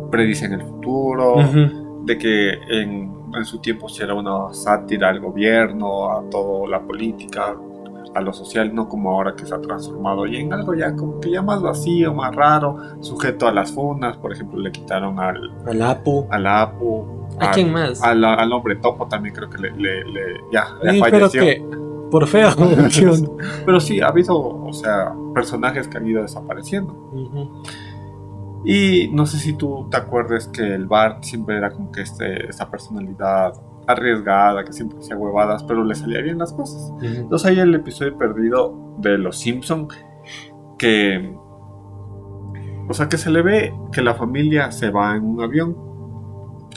[0.09, 2.05] predicen el futuro, Ujú.
[2.05, 6.81] de que en, en su tiempo sí era una sátira al gobierno, a toda la
[6.81, 7.55] política,
[8.13, 11.19] a lo social, no como ahora que se ha transformado y en algo ya como
[11.19, 15.51] que ya más vacío, más raro, sujeto a las funas, por ejemplo, le quitaron al,
[15.65, 16.27] Al Apu.
[16.29, 17.05] al Apu,
[17.39, 18.01] ¿A al- quién más?
[18.03, 21.41] al, al hombre topo también creo que le, le- le- ya, Ay, pero falleció.
[21.41, 21.65] que.
[22.11, 22.49] Por feo.
[23.65, 26.95] Pero sí, ha habido, o sea, personajes que han ido desapareciendo.
[28.63, 32.47] Y no sé si tú te acuerdas que el Bart siempre era como que este,
[32.49, 33.53] esta personalidad
[33.87, 36.91] arriesgada, que siempre hacía huevadas, pero le salía bien las cosas.
[36.95, 37.05] Ujú.
[37.05, 39.87] Entonces hay el episodio perdido de Los Simpson
[40.77, 41.35] que...
[42.87, 45.75] O sea, que se le ve que la familia se va en un avión.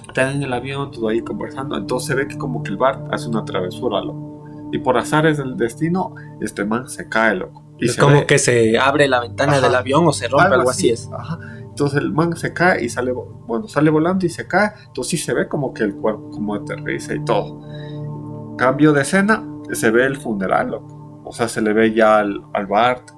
[0.08, 1.76] Están en el avión, todo ahí conversando.
[1.76, 4.44] Entonces se ve que como que el Bart hace una travesura, loco.
[4.72, 7.62] Y por azares del destino, este man se cae, loco.
[7.78, 9.60] Y Es como ve- que se abre la ventana Ajá.
[9.60, 11.10] del avión o se rompe, algo, así es.
[11.12, 11.38] Ajá.
[11.78, 14.72] Entonces el man se cae y sale, bueno, sale volando y se cae.
[14.88, 18.56] Entonces sí se ve como que el cuerpo como aterriza y todo.
[18.56, 21.22] Cambio de escena, se ve el funeral, loco.
[21.24, 23.12] O sea, se le ve ya al, al Bart.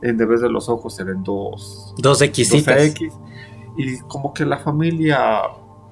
[0.00, 2.22] En vez de los ojos se ven dos, Dos.
[2.78, 3.12] X.
[3.76, 5.40] Y como que la familia,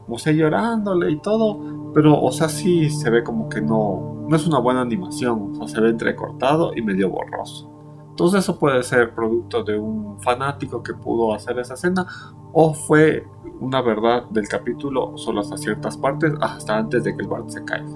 [0.06, 1.90] o sea, llorándole y todo.
[1.92, 5.54] Pero, o sea, sí se ve como que no, no es una buena animación.
[5.58, 7.71] O sea, se ve entrecortado y medio borroso.
[8.12, 12.06] Entonces eso puede ser producto de un fanático que pudo hacer esa escena
[12.52, 13.26] o fue
[13.58, 17.64] una verdad del capítulo solo hasta ciertas partes, hasta antes de que el Bart se
[17.64, 17.88] caiga.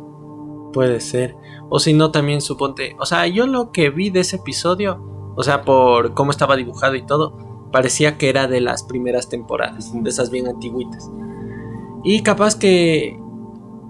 [0.73, 1.37] Puede ser.
[1.69, 2.97] O si no, también suponte.
[2.99, 5.03] O sea, yo lo que vi de ese episodio,
[5.37, 7.37] o sea, por cómo estaba dibujado y todo,
[7.71, 11.11] parecía que era de las primeras temporadas, de esas bien antiguitas.
[12.05, 13.21] Y capaz que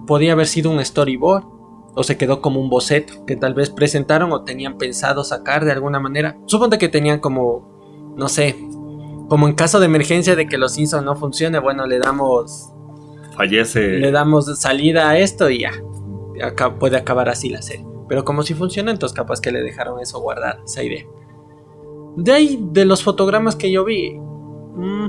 [0.05, 1.45] podía haber sido un storyboard,
[1.97, 5.71] o se quedó como un boceto, que tal vez presentaron o tenían pensado sacar de
[5.71, 6.37] alguna manera.
[6.45, 8.55] Suponte que tenían como, no sé,
[9.27, 12.71] como en caso de emergencia de que los Simpsons no funcione, bueno, le damos
[13.35, 13.97] Fallece.
[13.97, 15.71] le damos salida a esto y ya.
[16.43, 17.87] Acá puede acabar así la serie.
[18.07, 21.03] Pero como si funciona, entonces capaz que le dejaron eso guardado, esa idea.
[22.15, 25.07] De ahí, de los fotogramas que yo vi, mm,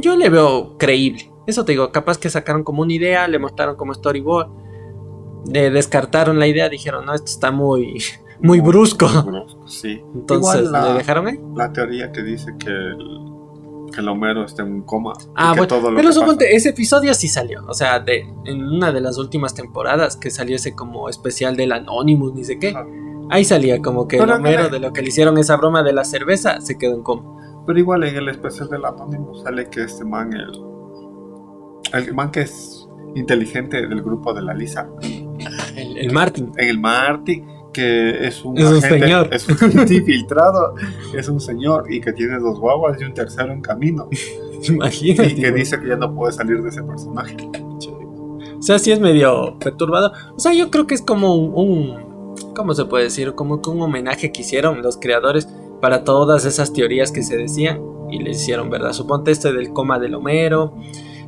[0.00, 1.30] yo le veo creíble.
[1.46, 4.64] Eso te digo, capaz que sacaron como una idea, le mostraron como storyboard,
[5.50, 8.02] le descartaron la idea, dijeron, no, esto está muy,
[8.40, 9.06] muy brusco.
[9.24, 10.02] brusco, Sí.
[10.14, 11.40] Entonces Igual la- le dejaron ahí.
[11.54, 12.98] La teoría que dice que el,
[13.92, 15.12] que el Homero está en un coma.
[15.18, 17.64] y Ah, que bueno, todo lo pero que suponte, pasa- ese episodio sí salió.
[17.66, 21.72] O sea, de, en una de las últimas temporadas que salió ese como especial del
[21.72, 22.74] Anonymous, ni sé qué.
[23.30, 25.56] Ahí salía como que el Pero en Homero el- de lo que le hicieron esa
[25.56, 27.24] broma de la cerveza se quedó en coma.
[27.66, 30.52] Pero igual en el especial del Anónimo sale que este man, el,
[32.06, 34.88] el man que es inteligente del grupo de la Lisa,
[35.76, 36.52] El, el Martin.
[36.56, 39.28] el Marty, que es un, Es un señor.
[39.32, 40.74] es un infiltrado,
[41.14, 44.08] es un señor y que tiene dos guaguas y un tercero en camino.
[44.68, 45.30] Imagínate.
[45.32, 47.36] Y que dice que ya no puede salir de ese personaje.
[48.58, 50.12] O sea, sí es medio perturbado.
[50.34, 53.34] O sea, yo creo que es como un, un- ¿cómo se puede decir?
[53.34, 55.46] Como que un homenaje que hicieron los creadores
[55.80, 57.80] para todas esas teorías que se decían
[58.10, 58.92] y le hicieron, ¿verdad?
[58.94, 60.74] Suponte este del coma del Homero.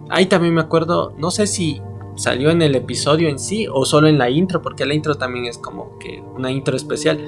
[0.09, 1.83] Ahí también me acuerdo, no sé si
[2.19, 5.47] salió en el episodio en sí o solo en la intro, porque la intro también
[5.47, 7.19] es como que una intro especial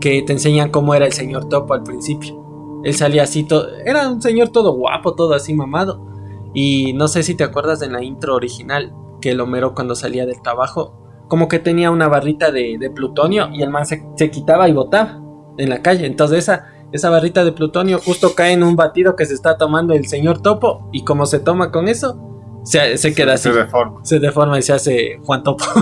[0.00, 2.80] que te enseñan cómo era el señor Topo al principio.
[2.84, 6.04] Él salía así todo, era un señor todo guapo, todo así mamado.
[6.52, 10.26] Y no sé si te acuerdas en la intro original que el Homero cuando salía
[10.26, 14.30] del trabajo, como que tenía una barrita de, de plutonio y el man se, se
[14.30, 15.22] quitaba y botaba
[15.56, 16.06] en la calle.
[16.06, 19.94] Entonces esa, esa barrita de plutonio justo cae en un batido que se está tomando
[19.94, 22.31] el señor Topo y como se toma con eso,
[22.64, 23.50] se, se queda así.
[23.50, 24.04] Se deforma.
[24.04, 25.64] Se deforma y se hace Juan Topo.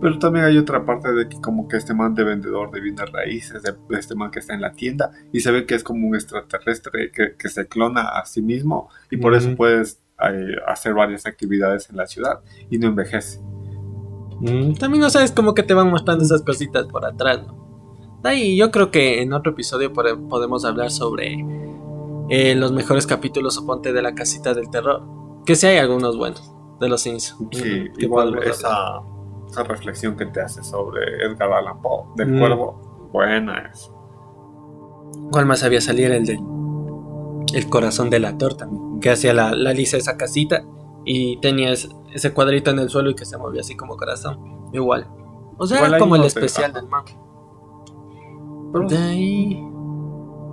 [0.00, 3.10] Pero también hay otra parte de que como que este man de vendedor de bienes
[3.10, 6.06] raíces, de, este man que está en la tienda y se ve que es como
[6.06, 10.92] un extraterrestre que, que se clona a sí mismo y por eso puedes eh, hacer
[10.92, 13.40] varias actividades en la ciudad y no envejece.
[14.40, 18.20] Mm, También no sabes como que te van mostrando esas cositas por atrás, ¿no?
[18.22, 21.38] De ahí yo creo que en otro episodio pode- podemos hablar sobre
[22.28, 25.02] eh, los mejores capítulos, suponte, de la casita del terror.
[25.44, 27.48] Que sí hay algunos buenos de los Simpsons.
[27.52, 27.62] Sí,
[27.96, 29.00] que igual esa,
[29.48, 32.38] esa reflexión que te hace sobre Edgar Allan Poe, del Mm.
[32.38, 33.90] cuervo, buena es.
[35.30, 36.10] ¿Cuál más había salir?
[36.10, 36.40] El del
[37.54, 38.68] el corazón de la torta,
[39.00, 40.64] que hacía la, la Lisa esa casita
[41.04, 44.68] y tenía ese, cuadrito en el suelo y que se movía así como corazón.
[44.72, 45.06] Igual.
[45.58, 47.04] O sea, Igual era como el especial del man.
[48.72, 49.68] Pero De ahí.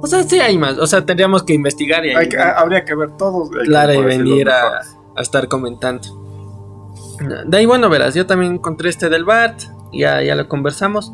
[0.01, 0.77] O sea, sí hay más.
[0.77, 3.49] O sea, tendríamos que investigar y hay que- habría que ver todos.
[3.65, 4.81] Claro, y venir a,
[5.15, 6.17] a estar comentando.
[7.45, 9.59] De ahí, bueno, verás, yo también encontré este del Bart,
[9.93, 11.13] ya, ya lo conversamos.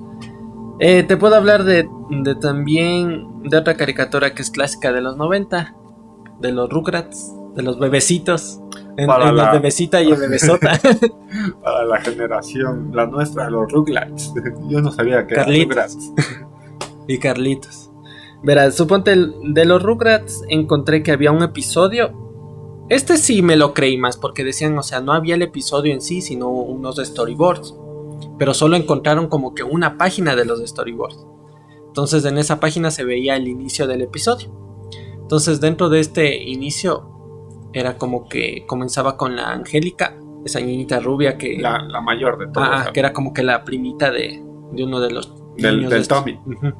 [0.79, 5.17] Eh, te puedo hablar de, de también de otra caricatura que es clásica de los
[5.17, 5.75] 90,
[6.39, 8.61] de los Rugrats, de los bebecitos.
[8.95, 10.79] En, Para en la- la bebecita y en bebesota.
[11.63, 14.33] Para la generación, la nuestra, los Rugrats.
[14.69, 15.67] Yo no sabía que Carlitos.
[15.67, 16.11] Rugrats.
[17.07, 17.86] y Carlitos.
[18.43, 22.11] Verás, suponte el- de los Rugrats encontré que había un episodio.
[22.89, 26.01] Este sí me lo creí más porque decían, o sea, no había el episodio en
[26.01, 27.75] sí, sino unos storyboards.
[28.37, 31.25] Pero solo encontraron como que una página de los storyboards.
[31.87, 34.49] Entonces en esa página se veía el inicio del episodio.
[35.21, 37.11] Entonces dentro de este inicio
[37.73, 41.57] era como que comenzaba con la Angélica, esa niñita rubia que...
[41.59, 42.67] La, la mayor de todos.
[42.71, 46.01] Ah, que era como que la primita de, de uno de los Del- niños del
[46.03, 46.19] estos.
[46.19, 46.39] Tommy.
[46.45, 46.73] Ujú.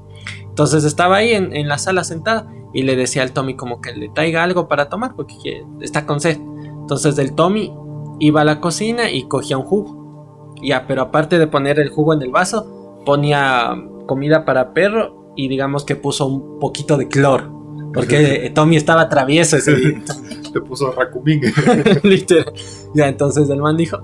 [0.58, 3.94] Entonces estaba ahí en, en la sala sentada y le decía al Tommy como que
[3.94, 6.40] le traiga algo para tomar porque está con sed.
[6.82, 7.72] Entonces el Tommy
[8.20, 10.56] iba a la cocina y cogía un jugo.
[10.64, 13.76] Ya, pero aparte de poner el jugo en el vaso, ponía
[14.08, 17.92] comida para perro y digamos que puso un poquito de cloro.
[17.94, 20.04] Porque Tommy estaba travieso ese día.
[20.54, 21.42] Te puso Rakumin.
[22.02, 22.52] Literal.
[22.96, 24.00] Ya, entonces el man dijo,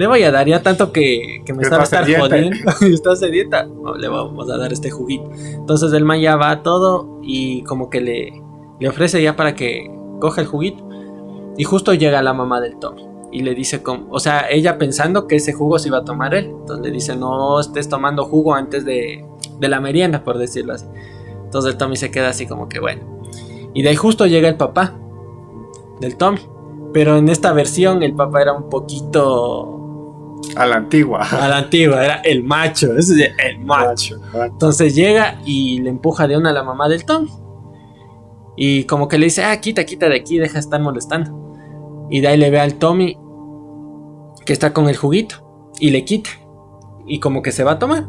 [0.00, 2.26] le voy a dar ya tanto que, que me está estar sedienta.
[2.26, 2.70] jodiendo.
[2.94, 3.64] está sedienta.
[3.66, 5.30] No, le vamos a dar este juguito.
[5.34, 8.42] Entonces el man ya va a todo y como que le,
[8.80, 10.88] le ofrece ya para que coja el juguito.
[11.58, 13.02] Y justo llega la mamá del Tommy.
[13.30, 16.34] Y le dice, como, o sea, ella pensando que ese jugo se iba a tomar
[16.34, 16.46] él.
[16.46, 19.22] Entonces le dice, no estés tomando jugo antes de,
[19.58, 20.86] de la merienda, por decirlo así.
[21.44, 23.02] Entonces el Tommy se queda así como que bueno.
[23.74, 24.94] Y de ahí justo llega el papá
[26.00, 26.40] del Tommy.
[26.94, 29.76] Pero en esta versión el papá era un poquito
[30.56, 31.20] A la antigua.
[31.22, 34.16] a la antigua, era el macho, ese es el macho.
[34.34, 37.30] Entonces llega y le empuja de una a la mamá del Tommy.
[38.56, 41.56] Y como que le dice, ah, quita, quita de aquí, deja de estar molestando.
[42.10, 43.16] Y de ahí le ve al Tommy
[44.44, 46.30] que está con el juguito y le quita.
[47.06, 48.06] Y como que se va a tomar.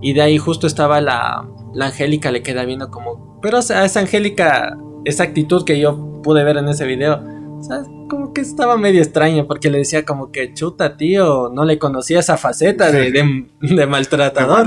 [0.00, 3.38] Y de ahí justo estaba la, la Angélica, le queda viendo como...
[3.40, 7.22] Pero o sea, esa Angélica, esa actitud que yo pude ver en ese video,
[7.64, 11.78] sea, como que estaba medio extraña porque le decía como que chuta, tío, no le
[11.78, 14.66] conocía esa faceta de, de, de De maltratador.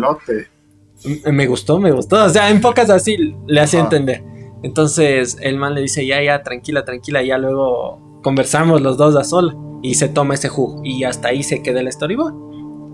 [1.32, 2.24] Me gustó, me gustó.
[2.24, 4.24] O sea, en pocas así le hacía entender.
[4.64, 9.24] Entonces el man le dice, ya, ya, tranquila, tranquila, ya luego conversamos los dos a
[9.24, 9.56] sola.
[9.84, 10.82] Y se toma ese jugo.
[10.84, 12.34] Y hasta ahí se queda el storyboard.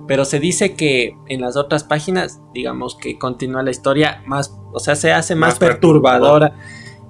[0.05, 4.79] Pero se dice que en las otras páginas, digamos que continúa la historia más, o
[4.79, 6.55] sea, se hace más, Más perturbadora.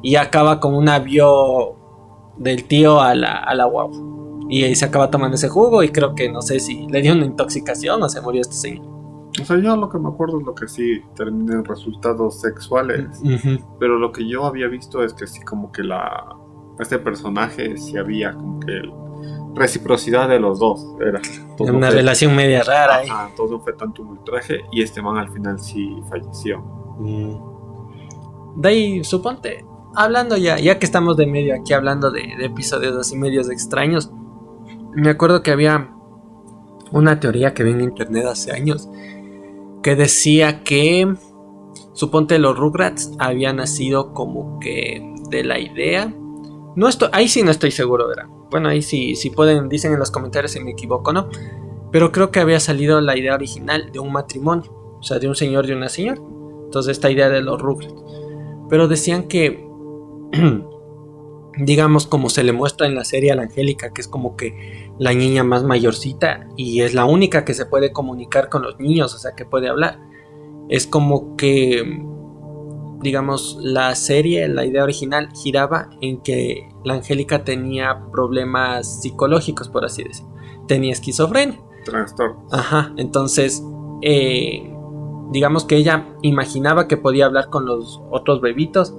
[0.03, 1.82] Y acaba con un avión
[2.37, 3.97] del tío a la, a la guagua.
[4.49, 7.13] Y ahí se acaba tomando ese jugo y creo que no sé si le dio
[7.13, 8.85] una intoxicación o se murió este señor.
[9.41, 13.07] O sea, yo lo que me acuerdo es lo que sí termina en resultados sexuales.
[13.23, 13.57] Ujú.
[13.79, 16.35] Pero lo que yo había visto es que sí, como que la.
[16.79, 18.81] Este personaje sí había como que
[19.55, 20.85] reciprocidad de los dos.
[20.99, 21.19] Era
[21.59, 23.07] una fue- relación media rara ahí.
[23.09, 26.63] Ajá, todo fue tanto un ultraje y este man al final sí falleció.
[28.55, 33.15] De ahí, suponte, hablando ya, ya que estamos de medio aquí hablando de, episodios así
[33.15, 34.11] medios extraños,
[34.95, 35.91] me acuerdo que había
[36.91, 38.89] una teoría que vi en internet hace años
[39.83, 41.13] que decía que,
[41.93, 46.11] suponte, los Rugrats habían nacido como que de la idea.
[46.75, 48.27] No estoy, ahí sí no estoy seguro, ¿verdad?
[48.49, 51.29] Bueno, ahí sí, si pueden, dicen en los comentarios si me equivoco no.
[51.91, 55.35] Pero creo que había salido la idea original de un matrimonio, o sea, de un
[55.35, 56.21] señor y una señora.
[56.65, 57.93] Entonces, esta idea de los Rugrats.
[58.69, 59.67] Pero decían que,
[61.57, 64.91] digamos, como se le muestra en la serie a la Angélica, que es como que
[64.97, 69.13] la niña más mayorcita y es la única que se puede comunicar con los niños,
[69.13, 69.99] o sea, que puede hablar.
[70.69, 72.03] Es como que,
[73.01, 79.85] digamos, la serie, la idea original giraba en que la Angélica tenía problemas psicológicos, por
[79.85, 80.25] así decir.
[80.67, 81.59] Tenía esquizofrenia.
[81.85, 82.47] Trastorno.
[82.51, 83.61] Ajá, entonces,
[84.01, 84.73] eh,
[85.31, 88.95] digamos que ella imaginaba que podía hablar con los otros bebitos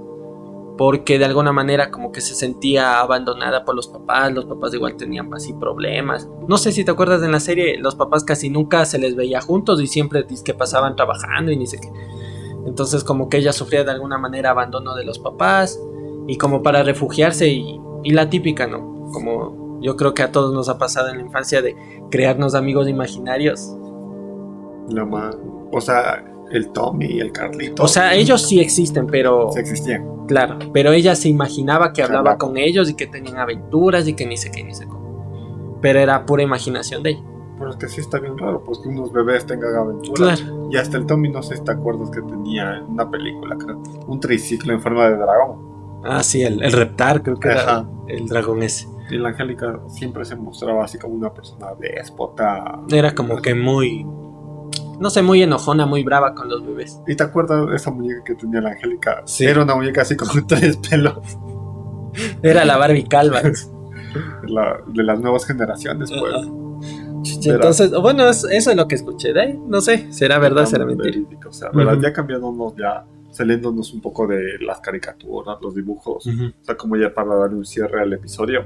[0.76, 4.96] porque de alguna manera como que se sentía abandonada por los papás, los papás igual
[4.96, 6.28] tenían así problemas.
[6.48, 9.40] No sé si te acuerdas en la serie, los papás casi nunca se les veía
[9.40, 11.88] juntos y siempre que pasaban trabajando y ni sé qué.
[12.66, 15.78] Entonces como que ella sufría de alguna manera abandono de los papás
[16.26, 19.10] y como para refugiarse y, y la típica, ¿no?
[19.12, 21.76] Como yo creo que a todos nos ha pasado en la infancia de
[22.10, 23.76] crearnos amigos imaginarios.
[24.88, 25.30] La ma-
[25.72, 26.24] O sea,
[26.56, 27.82] el Tommy y el Carlito.
[27.82, 29.50] O sea, ellos sí existen, pero...
[29.52, 30.26] Sí existían.
[30.26, 32.38] Claro, pero ella se imaginaba que hablaba hablaba.
[32.38, 35.78] con ellos y que tenían aventuras y que ni sé qué, ni sé cómo.
[35.82, 37.22] Pero era pura imaginación de ella.
[37.58, 40.40] Pero es que sí está bien raro, pues que unos bebés tengan aventuras.
[40.40, 40.68] Claro.
[40.72, 43.82] Y hasta el Tommy, no sé si te acuerdas que tenía en una película, creo,
[44.06, 46.02] un triciclo en forma de dragón.
[46.04, 47.88] Ah, sí, el, el reptar, creo que era Ajá.
[48.08, 48.88] el dragón ese.
[49.10, 52.80] Y la Angélica siempre se mostraba así como una persona déspota.
[52.90, 54.06] Era como que muy.
[55.00, 57.00] No sé, muy enojona, muy brava con los bebés.
[57.06, 59.22] ¿Y te acuerdas de esa muñeca que tenía la Angélica?
[59.26, 59.44] Sí.
[59.44, 61.18] Era una muñeca así con tres pelos.
[62.42, 63.40] Era la Barbie calva.
[64.46, 67.44] la- de las nuevas generaciones, pues.
[67.46, 69.60] Entonces, bueno, es- eso es lo que escuché de ahí.
[69.66, 71.18] No sé, será verdad, será mentira.
[71.48, 71.94] O sea, ¿verdad?
[71.94, 72.02] Ujú.
[72.02, 76.26] ya cambiándonos, ya saliéndonos un poco de las caricaturas, los dibujos.
[76.26, 76.30] O
[76.64, 78.60] sea, como ya para darle un cierre al episodio.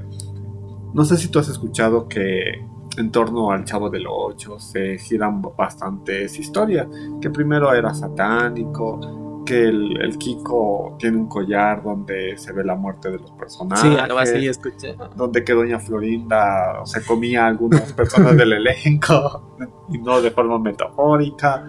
[0.92, 2.66] No sé si tú has escuchado que
[2.98, 6.86] en torno al Chavo del Ocho se giran bastantes historias.
[7.20, 12.74] Que primero era satánico, que el, el Kiko tiene un collar donde se ve la
[12.74, 13.90] muerte de los personajes.
[13.90, 14.94] Sí, algo así escuché.
[15.16, 19.54] Donde que Doña Florinda se comía a algunas personas del elenco
[19.90, 21.64] y no de forma metafórica.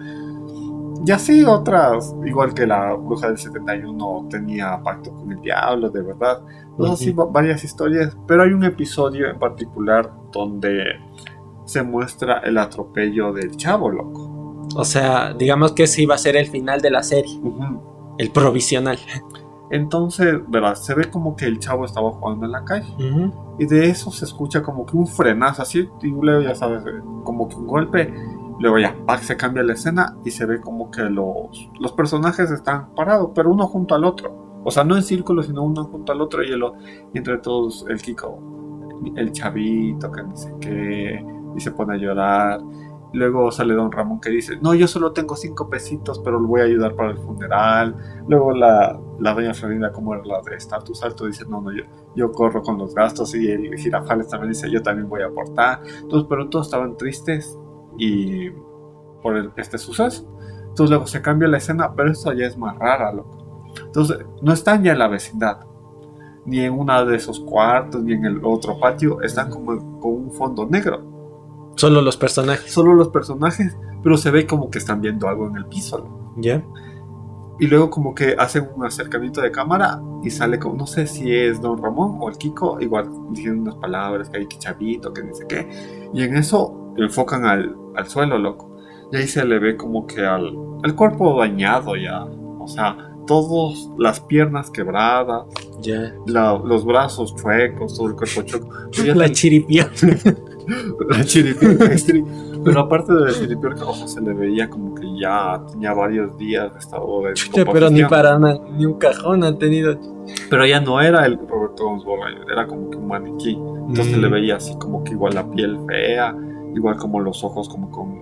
[1.04, 6.02] Y así otras, igual que la bruja del 71 tenía pacto con el diablo, de
[6.02, 6.42] verdad.
[6.72, 10.82] Entonces, así va- varias historias, pero hay un episodio en particular donde
[11.64, 14.66] se muestra el atropello del chavo, loco.
[14.76, 17.40] O sea, digamos que ese iba a ser el final de la serie,
[18.18, 18.98] el provisional.
[19.70, 20.74] Entonces, ¿verdad?
[20.74, 22.92] Se ve como que el chavo estaba jugando en la calle.
[23.58, 27.00] Y de eso se escucha como que un frenazo, así, y luego ya sabes, eh,
[27.24, 28.12] como que un golpe.
[28.60, 32.94] Luego ya, se cambia la escena y se ve como que los, los personajes están
[32.94, 34.60] parados, pero uno junto al otro.
[34.62, 36.62] O sea, no en círculo, sino uno junto al otro y, el,
[37.14, 38.38] y entre todos el Kiko,
[39.16, 41.24] el chavito, que sé qué,
[41.56, 42.60] y se pone a llorar.
[43.14, 46.60] Luego sale Don Ramón que dice, no, yo solo tengo cinco pesitos, pero lo voy
[46.60, 47.96] a ayudar para el funeral.
[48.28, 51.84] Luego la, la doña Florinda, como era la de estatus alto, dice, no, no, yo,
[52.14, 53.34] yo corro con los gastos.
[53.34, 55.80] Y el Girafales también dice, yo también voy a aportar.
[56.02, 57.58] Entonces, pero todos estaban tristes
[58.00, 58.50] y
[59.22, 60.26] por el- este suceso.
[60.62, 63.36] Entonces luego se cambia la escena, pero esto ya es más rara, loco.
[63.84, 65.58] Entonces, no están ya en la vecindad,
[66.46, 70.32] ni en uno de esos cuartos, ni en el otro patio, están como con un
[70.32, 71.72] fondo negro.
[71.76, 72.72] Solo los personajes.
[72.72, 75.98] Solo los personajes, pero se ve como que están viendo algo en el piso.
[75.98, 76.32] loco.
[76.36, 76.64] ¿Ya?
[77.58, 81.34] Y luego como que hacen un acercamiento de cámara y sale como, no sé si
[81.34, 85.22] es Don Ramón o el Kiko, igual diciendo unas palabras, que hay que chavito, que
[85.22, 85.68] no sé qué.
[86.14, 88.76] Y en eso enfocan al, al suelo, loco.
[89.12, 90.52] Y ahí se le ve como que al
[90.84, 92.24] el cuerpo dañado ya.
[92.58, 95.44] O sea, todas las piernas quebradas,
[95.82, 96.14] Ya.
[96.26, 98.68] la- los brazos chuecos, todo el cuerpo chueco.
[99.04, 99.90] Ya La ten- chiripía.
[101.08, 102.24] la chiripiorca, estri-
[102.64, 106.36] Pero aparte de la chiripiorca, o sea, se le veía como que ya tenía varios
[106.36, 109.96] días de estado de Chucha, pero ni para una- ni un cajón han tenido.
[110.48, 113.52] Pero ya no era el Roberto Bolaños, era como que un maniquí.
[113.88, 114.20] Entonces Mm.
[114.20, 116.34] le veía así como que igual la piel fea,
[116.74, 118.20] igual como los ojos como con,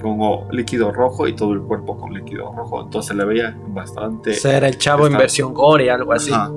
[0.00, 2.82] con líquido rojo y todo el cuerpo con líquido rojo.
[2.82, 4.30] Entonces le veía bastante...
[4.30, 6.32] O sea, era el chavo en versión gore, algo así.
[6.32, 6.50] Ajá.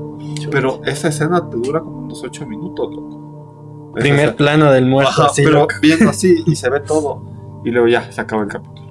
[0.52, 3.94] Pero esa escena te dura como unos 8 minutos, loco.
[3.96, 5.44] Esa Primer escena- plano del muerto, Ajá, así.
[5.44, 5.74] pero loco.
[5.82, 7.22] viendo así y se ve todo.
[7.64, 8.88] Y luego ya se acaba el capítulo.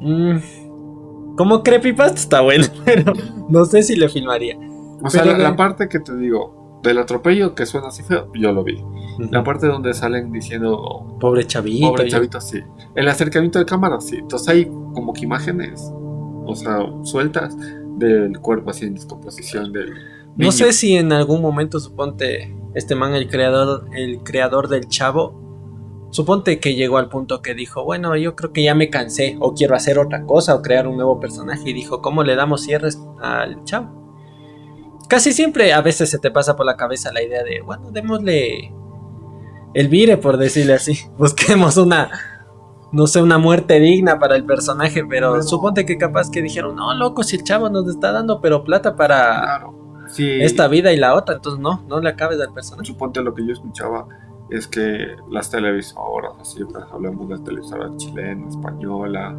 [0.00, 3.12] Mm, Como creepypasta está bueno, pero
[3.48, 4.56] no sé si le filmaría.
[5.02, 8.52] O sea, Pero la, parte que te digo del atropello que suena así feo, yo
[8.52, 8.82] lo vi.
[9.30, 11.88] La parte donde salen diciendo Pobre chavito.
[11.88, 12.62] Pobre chavito, sí.
[12.94, 14.16] El acercamiento de cámara, sí.
[14.16, 14.64] Entonces hay
[14.94, 15.90] como que imágenes,
[16.46, 17.56] o sea, sueltas
[17.98, 19.92] del cuerpo así en descomposición del
[20.36, 26.08] No sé si en algún momento, suponte, este man, el creador, el creador del chavo,
[26.10, 29.54] suponte que llegó al punto que dijo, bueno, yo creo que ya me cansé, o
[29.54, 33.00] quiero hacer otra cosa, o crear un nuevo personaje, y dijo, ¿cómo le damos cierres
[33.20, 34.07] al chavo?
[35.08, 38.72] Casi siempre a veces se te pasa por la cabeza la idea de, bueno, démosle
[39.74, 40.98] el vire, por decirle así.
[41.18, 42.10] Busquemos una,
[42.92, 45.44] no sé, una muerte digna para el personaje, pero Bueno.
[45.44, 48.96] suponte que capaz que dijeron, no, loco, si el chavo nos está dando, pero plata
[48.96, 49.74] para Claro.
[50.08, 50.26] Sí.
[50.42, 52.86] esta vida y la otra, entonces no, no le acabes al personaje.
[52.86, 54.06] Suponte lo que yo escuchaba
[54.50, 59.34] es que las televisoras, así, pues, hablamos de televisora chilena, española,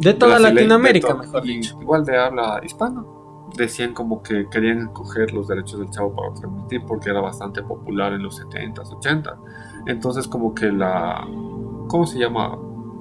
[0.00, 1.78] De toda Latinoamérica, de to- mejor dicho.
[1.80, 3.02] Igual de habla hispana.
[3.56, 8.12] Decían como que querían coger los derechos del chavo para transmitir porque era bastante popular
[8.12, 9.36] en los 70s, 80s.
[9.86, 11.26] Entonces como que la...
[11.88, 12.58] ¿Cómo se llama?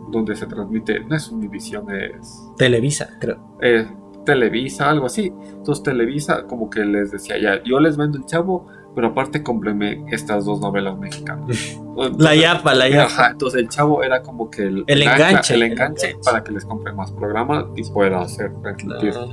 [0.09, 3.57] donde se transmite, no es Univisión, es Televisa, creo.
[3.61, 3.85] eh,
[4.25, 5.33] Televisa, algo así.
[5.51, 10.05] Entonces Televisa como que les decía, ya, yo les vendo el chavo, pero aparte cómpreme
[10.09, 11.47] estas dos novelas mexicanas.
[11.97, 13.03] La Entonces, yapa, la yapa.
[13.05, 16.23] Ajá, entonces el chavo era como que el, El enganche, el el enganche enganche.
[16.23, 19.11] para que les compren más programas y pueda hacer transmitir.
[19.11, 19.27] Claro.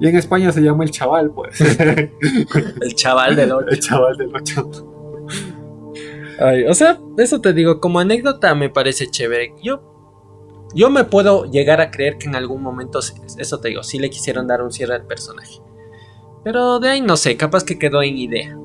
[0.00, 1.60] Y en España se llama el chaval, pues.
[2.80, 4.92] El chaval del el chaval del 8.
[6.40, 9.54] Ay, o sea, eso te digo, como anécdota me parece chévere.
[9.62, 9.80] Yo,
[10.74, 13.00] yo me puedo llegar a creer que en algún momento,
[13.38, 15.60] eso te digo, sí le quisieron dar un cierre al personaje.
[16.42, 18.58] Pero de ahí no sé, capaz que quedó en idea.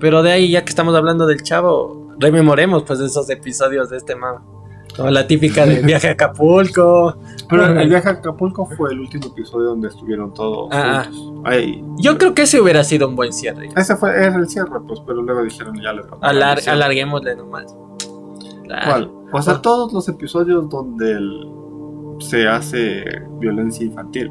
[0.00, 4.14] Pero de ahí, ya que estamos hablando del chavo, rememoremos pues esos episodios de este
[4.14, 4.44] mama.
[4.98, 7.16] La típica de viaje a Acapulco.
[7.48, 11.42] Pero el viaje a Acapulco fue el último episodio donde estuvieron todos Ah, juntos.
[11.44, 11.84] Ahí.
[11.98, 13.68] Yo creo que ese hubiera sido un buen cierre.
[13.76, 17.76] Ese fue era el cierre, pues, pero luego dijeron ya le Alar- alarguémosle nomás.
[18.64, 18.84] Claro.
[18.86, 19.10] ¿Cuál?
[19.32, 19.62] O sea, Ah.
[19.62, 21.50] todos los episodios donde el-
[22.20, 23.04] se hace
[23.40, 24.30] violencia infantil.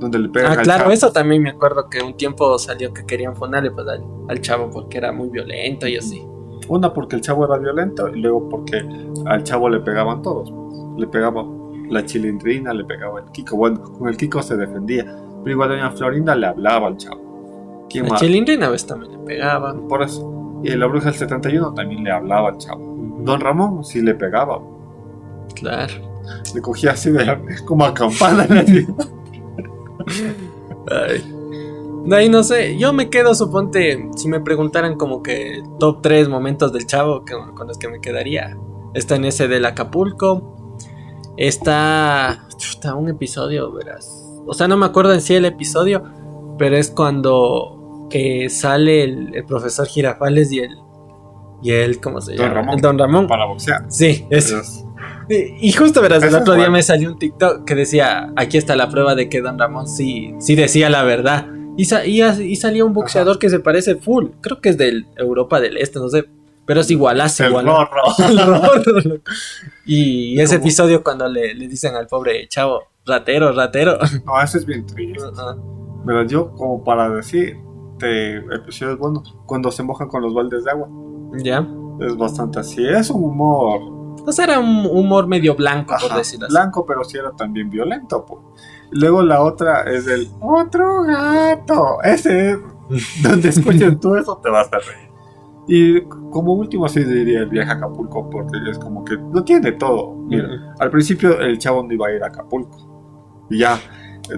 [0.00, 0.92] Donde le pegan Ah, al claro, chavo.
[0.92, 4.70] eso también me acuerdo que un tiempo salió que querían funarle pues, al, al chavo
[4.70, 6.26] porque era muy violento y así.
[6.68, 8.86] Una porque el chavo era violento y luego porque
[9.26, 10.52] al chavo le pegaban todos.
[10.98, 11.44] Le pegaba
[11.88, 13.56] la chilindrina, le pegaba el Kiko.
[13.56, 15.04] Bueno, con el Kiko se defendía.
[15.42, 17.86] Pero igual doña Florinda le hablaba al chavo.
[17.90, 18.20] ¿Quién A más?
[18.20, 19.74] Chilindrina a veces también le pegaba.
[19.88, 20.60] Por eso.
[20.62, 22.96] Y la bruja del 71 también le hablaba al chavo.
[23.24, 24.60] Don Ramón sí le pegaba.
[25.54, 25.94] Claro.
[26.54, 27.26] Le cogía así de,
[27.64, 28.46] como a campana.
[30.90, 31.36] Ay.
[32.04, 36.28] De ahí no sé, yo me quedo, suponte, si me preguntaran como que top 3
[36.28, 38.56] momentos del chavo que- con los que me quedaría.
[38.94, 40.56] Está en ese del Acapulco.
[41.36, 44.26] Está, chuta, un episodio, verás.
[44.46, 46.02] O sea, no me acuerdo en sí el episodio,
[46.58, 50.76] pero es cuando eh, sale el, el profesor Girafales y el,
[51.62, 52.54] y el, ¿cómo se Don llama?
[52.54, 52.74] Ramón.
[52.74, 53.26] El Don Ramón.
[53.26, 53.84] Para boxear.
[53.88, 54.60] Sí, eso.
[55.28, 58.88] Y justo verás, el otro día me salió un TikTok que decía, aquí está la
[58.88, 61.46] prueba de que Don Ramón sí, sí decía la verdad.
[61.76, 65.60] Y, sa- y, salía un boxeador que se parece full, creo que es del Europa
[65.60, 66.24] del Este, no sé,
[66.66, 67.66] pero es igualazo, igual.
[69.86, 70.64] Y ese ¿Cómo?
[70.66, 73.98] episodio cuando le, le dicen al pobre chavo, ratero, ratero.
[74.26, 75.22] No, eso es bien triste.
[75.32, 75.56] Ajá.
[76.06, 77.56] Pero yo, como para decir,
[77.98, 80.88] de episodios buenos, cuando se mojan con los baldes de agua.
[81.42, 81.66] ya.
[82.00, 82.82] Es bastante así.
[82.86, 83.78] Es un humor
[84.26, 86.54] O sea, era un humor medio blanco, por decirlo así.
[86.54, 88.24] blanco, pero sí era también violento.
[88.24, 88.40] Pues.
[88.92, 92.02] Luego la otra es el otro gato.
[92.02, 92.58] Ese es
[93.22, 95.10] donde escuches tú eso, te vas a reír.
[95.68, 99.72] Y como último, sí diría el viaje a Acapulco, porque es como que lo tiene
[99.72, 100.14] todo.
[100.16, 103.46] Mira, al principio el chavo no iba a ir a Acapulco.
[103.48, 103.78] Y ya,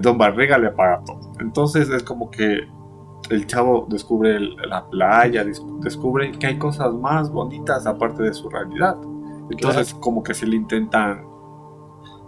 [0.01, 1.19] Don Barriga le paga todo.
[1.39, 2.59] Entonces es como que
[3.29, 8.33] el chavo descubre el- la playa, des- descubre que hay cosas más bonitas aparte de
[8.33, 8.97] su realidad.
[9.49, 11.25] Entonces como que se le intentan...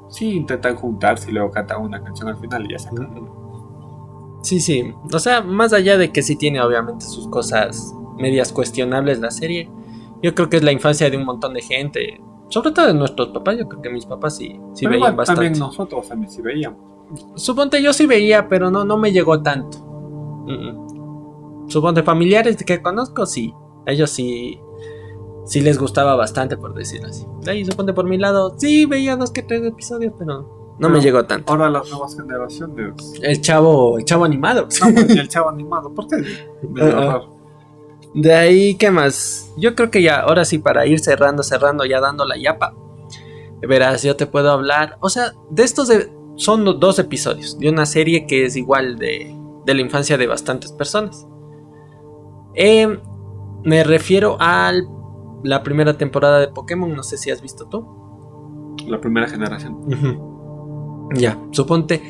[0.10, 2.90] Sí, intentan juntarse y luego cantan una canción al final y ya se.
[4.42, 4.94] Sí, sí.
[5.12, 9.70] O sea, más allá de que sí tiene obviamente sus cosas medias cuestionables la serie,
[10.22, 12.22] yo creo que es la infancia de un montón de gente.
[12.50, 15.16] Sobre todo de nuestros papás, yo creo que mis papás sí, sí Pero veían igual
[15.16, 15.42] bastante.
[15.42, 16.80] también nosotros también sí veíamos.
[17.36, 19.80] Suponte yo sí veía, pero no, no me llegó tanto.
[20.48, 21.70] Mm, mm.
[21.70, 23.54] Suponte familiares que conozco, sí.
[23.86, 24.60] Ellos sí,
[25.46, 27.26] sí les gustaba bastante, por decirlo así.
[27.42, 31.00] De ahí, suponte por mi lado, sí veía dos que tres episodios, pero no me
[31.00, 31.52] llegó tanto.
[31.54, 32.94] Ahora las nuevas generaciones...
[33.22, 34.68] El chavo, el chavo animado.
[34.86, 36.16] No, pues, el chavo animado, ¿por qué?
[36.82, 37.22] Ah, ah.
[38.14, 39.52] De ahí, ¿qué más?
[39.58, 42.74] Yo creo que ya, ahora sí, para ir cerrando, cerrando, ya dando la yapa.
[43.68, 44.98] Verás, yo te puedo hablar.
[45.02, 48.98] O sea, de estos de- son los dos episodios de una serie que es igual
[48.98, 49.34] de,
[49.66, 51.26] de la infancia de bastantes personas.
[52.54, 53.00] Eh,
[53.64, 54.72] me refiero a
[55.46, 58.76] la primera temporada de Pokémon, no sé si has visto tú.
[58.88, 59.80] La primera generación.
[61.14, 62.02] Ya, suponte.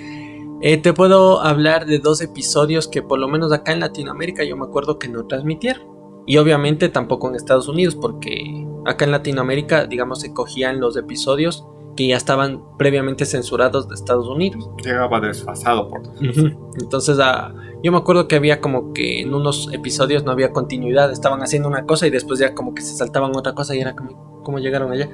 [0.62, 4.56] eh, te puedo hablar de dos episodios que por lo menos acá en Latinoamérica yo
[4.58, 5.84] me acuerdo que no transmitieron.
[6.26, 11.68] Y obviamente tampoco en Estados Unidos, porque acá en Latinoamérica, digamos, se cogían los episodios
[11.96, 14.70] que ya estaban previamente censurados de Estados Unidos.
[14.84, 16.82] Llegaba desfasado, por decirlo así.
[16.82, 17.54] Entonces, ah,
[17.86, 21.70] yo me acuerdo que había como que en unos episodios no había continuidad, estaban haciendo
[21.70, 24.58] una cosa y después ya como que se saltaban otra cosa y era como, ¿cómo
[24.58, 25.08] llegaron allá?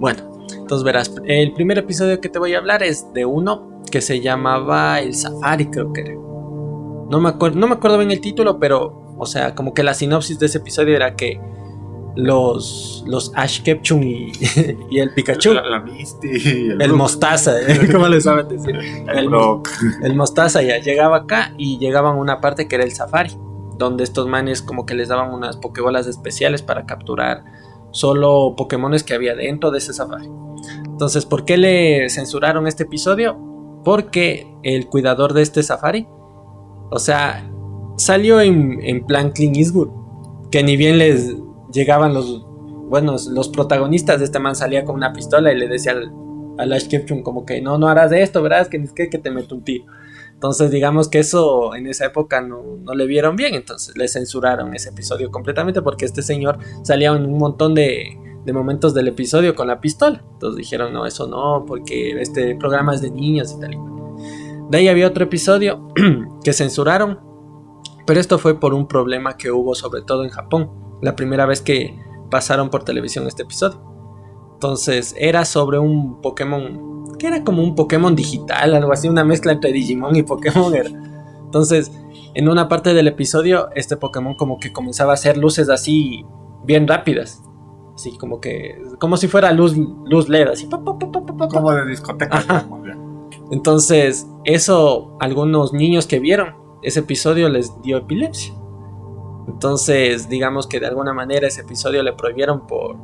[0.00, 4.00] Bueno, entonces verás, el primer episodio que te voy a hablar es de uno que
[4.00, 6.14] se llamaba El Safari, creo que era.
[6.14, 9.94] No me, acuerdo, no me acuerdo bien el título, pero, o sea, como que la
[9.94, 11.40] sinopsis de ese episodio era que
[12.24, 14.32] los, los Ash Ketchum y,
[14.90, 17.88] y el Pikachu, La, la Misty, el, el mostaza, ¿eh?
[17.92, 18.76] ¿cómo le saben decir?
[18.76, 19.28] el
[20.02, 23.36] el mostaza ya llegaba acá y llegaban a una parte que era el safari,
[23.78, 27.44] donde estos manes como que les daban unas pokebolas especiales para capturar
[27.92, 30.28] solo Pokémones que había dentro de ese safari.
[30.84, 33.38] Entonces, ¿por qué le censuraron este episodio?
[33.84, 36.06] Porque el cuidador de este safari,
[36.90, 37.50] o sea,
[37.96, 39.88] salió en, en plan Clint Eastwood,
[40.50, 41.36] que ni bien les
[41.72, 42.44] llegaban los,
[42.88, 46.12] bueno, los protagonistas de este man salía con una pistola y le decía al,
[46.58, 46.88] al Ash
[47.22, 49.84] como que no, no harás de esto, verás que, que, que te meto un tiro.
[50.32, 54.74] Entonces, digamos que eso en esa época no, no, le vieron bien, entonces le censuraron
[54.74, 59.54] ese episodio completamente porque este señor salía en un montón de, de momentos del episodio
[59.54, 60.24] con la pistola.
[60.32, 63.76] Entonces dijeron, no, eso no, porque este programa es de niños y tal.
[64.70, 65.88] De ahí había otro episodio
[66.44, 67.20] que censuraron,
[68.06, 70.70] pero esto fue por un problema que hubo sobre todo en Japón,
[71.00, 71.98] la primera vez que
[72.30, 73.82] pasaron por televisión este episodio.
[74.54, 79.52] Entonces era sobre un Pokémon que era como un Pokémon digital, algo así, una mezcla
[79.52, 80.90] entre Digimon y Pokémon era.
[81.44, 81.92] Entonces,
[82.34, 86.24] en una parte del episodio, este Pokémon como que comenzaba a hacer luces así
[86.64, 87.42] bien rápidas.
[87.94, 89.76] Así como que, como si fuera luz,
[90.06, 90.66] luz LED, así.
[90.66, 92.66] Pa, pa, pa, como de discoteca.
[93.50, 98.54] Entonces, eso, algunos niños que vieron ese episodio les dio epilepsia.
[99.48, 102.96] Entonces, digamos que de alguna manera ese episodio le prohibieron por,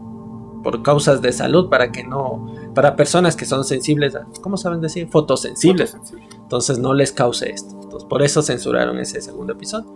[0.63, 4.81] por causas de salud para que no para personas que son sensibles a, ¿cómo saben
[4.81, 5.09] decir?
[5.09, 5.93] Fotosensibles.
[5.93, 6.37] Fotosensible.
[6.37, 7.75] Entonces no les cause esto.
[7.83, 9.95] Entonces, por eso censuraron ese segundo episodio.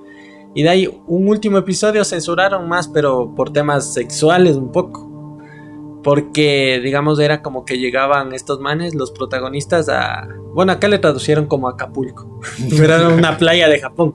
[0.54, 5.08] Y de ahí un último episodio censuraron más, pero por temas sexuales un poco.
[6.02, 10.26] Porque, digamos, era como que llegaban estos manes, los protagonistas, a...
[10.54, 12.40] Bueno, acá le traducieron como Acapulco.
[12.82, 14.14] era una playa de Japón.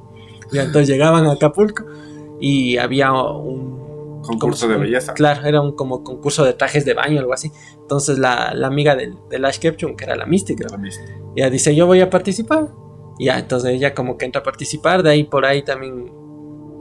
[0.51, 1.85] Y entonces llegaban a Acapulco
[2.39, 5.13] y había un concurso de belleza.
[5.13, 7.51] Claro, era un como concurso de trajes de baño, algo así.
[7.79, 11.11] Entonces la, la amiga del, del Ash Ketchum, que era la mística, La mística.
[11.35, 12.69] ya dice, yo voy a participar.
[13.17, 16.11] Y ya, entonces ella como que entra a participar, de ahí por ahí también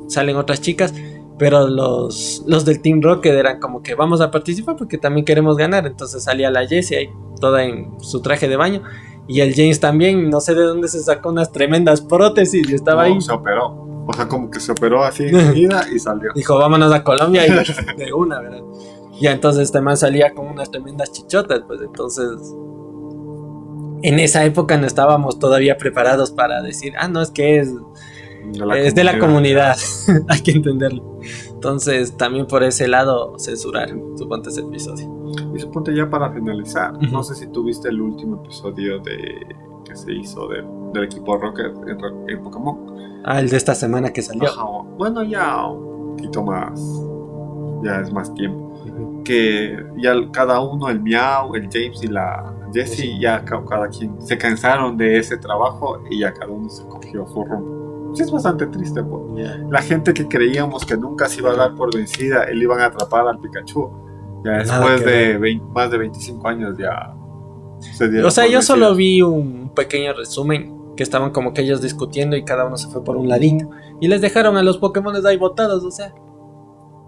[0.09, 0.93] salen otras chicas,
[1.39, 5.57] pero los, los del Team Rocket eran como que vamos a participar porque también queremos
[5.57, 5.87] ganar.
[5.87, 8.83] Entonces salía la Jessie ahí, toda en su traje de baño.
[9.27, 13.09] Y el James también, no sé de dónde se sacó unas tremendas prótesis y estaba
[13.09, 13.21] No, ahí.
[13.21, 13.84] Se operó.
[14.07, 16.31] O sea, como que se operó así enseguida y salió.
[16.35, 17.51] Dijo, vámonos a Colombia y
[17.97, 18.63] de una, ¿verdad?
[19.21, 22.55] Ya entonces este man salía con unas tremendas chichotas, pues entonces
[24.03, 28.87] en esa época no estábamos todavía preparados para decir, ah, no, es que es, De
[28.87, 29.77] es de la comunidad,
[30.29, 31.21] hay que entenderlo.
[31.49, 35.11] Entonces también por ese lado censurar, suponte ese episodio.
[35.55, 39.25] Y suponte ya para finalizar, no sé si tuviste el último episodio de
[39.95, 41.73] que se hizo de- del equipo Rocket
[42.29, 43.21] en, Pokémon.
[43.25, 44.49] Ah, el de esta semana que salió.
[44.49, 44.65] Ajá,
[44.99, 46.81] bueno, ya un poquito más,
[47.83, 48.73] ya es más tiempo.
[49.25, 54.21] Que ya cada uno, el Miau, el James y la Jessie, ya ca- cada quien
[54.21, 58.15] se cansaron de ese trabajo y ya cada uno se cogió su rumbo.
[58.15, 59.23] Sí, es bastante triste, pues.
[59.37, 59.57] Ya.
[59.71, 62.87] La gente que creíamos que nunca se iba a dar por vencida le iban a
[62.87, 63.91] atrapar al Pikachu,
[64.45, 65.39] ya después de ver.
[65.41, 67.15] 20 más de 25 años ya
[67.93, 72.37] se O sea, yo solo vi un pequeño resumen que estaban como que ellos discutiendo
[72.37, 73.69] y cada uno se fue por un ladito.
[74.01, 76.15] Y les dejaron a los Pokémon ahí botados, o sea.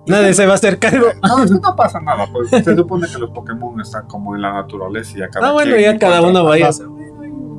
[0.06, 1.06] Nadie se va a hacer cargo.
[1.26, 4.52] No, eso no pasa nada, pues se supone que los Pokémon están como en la
[4.52, 6.68] naturaleza y ya cada Ah, bueno, ya cada uno vaya.
[6.68, 6.84] Ajá.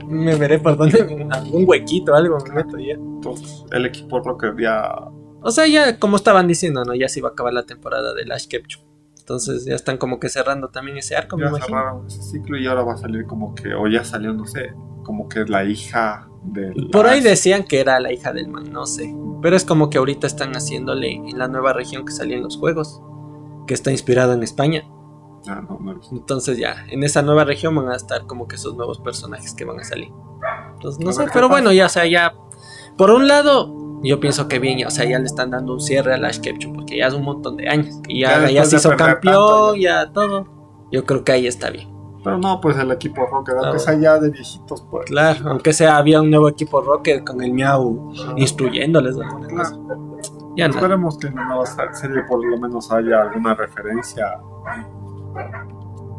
[0.07, 2.93] Me veré por donde algún huequito, algo me meto ya.
[2.93, 5.09] Entonces, el equipo Rocket ya
[5.41, 6.95] O sea, ya como estaban diciendo, ¿no?
[6.95, 8.83] Ya se iba a acabar la temporada de Ash Ketchum.
[9.27, 11.67] Entonces ya están como que cerrando también ese arco, me ya imagino.
[11.67, 14.73] cerraron ese ciclo y ahora va a salir como que, o ya salió, no sé,
[15.03, 16.89] como que es la hija del.
[16.93, 19.13] Por ahí decían que era la hija del man, no sé.
[19.41, 22.55] Pero es como que ahorita están haciéndole en la nueva región que salió en los
[22.55, 23.01] juegos,
[23.67, 24.83] que está inspirado en España.
[25.45, 25.99] Ah, no, no.
[26.13, 29.65] Entonces ya, en esa nueva región van a estar como que esos nuevos personajes que
[29.65, 30.07] van a salir.
[30.75, 31.47] Entonces no A sé, pero pasa.
[31.49, 32.33] bueno, ya, o sea, ya.
[32.97, 33.73] Por un lado,
[34.03, 36.39] yo pienso que bien, ya, o sea, ya le están dando un cierre a Ash
[36.39, 37.99] Ketchum, porque ya es un montón de años.
[38.07, 40.47] Y Ya ya, ya, se hizo campeón, tanto, ya todo.
[40.91, 41.89] Yo creo que ahí está bien.
[42.23, 45.05] Pero no, pues el equipo Rocket, aunque sea ya de viejitos, pues.
[45.05, 49.75] Claro, aunque sea, había un nuevo equipo Rocket con el Miau instruyéndoles o alguna cosa.
[49.75, 50.17] Claro.
[50.57, 50.73] Ya no.
[50.73, 54.39] Esperemos que en la nueva serie por lo menos haya alguna referencia.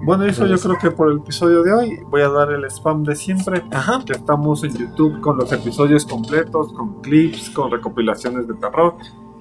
[0.08, 3.04] Bueno, eso yo creo que por el episodio de hoy voy a dar el spam
[3.04, 3.62] de siempre.
[3.70, 4.02] Ajá.
[4.06, 8.96] que estamos en YouTube con los episodios completos, con clips, con recopilaciones de terror.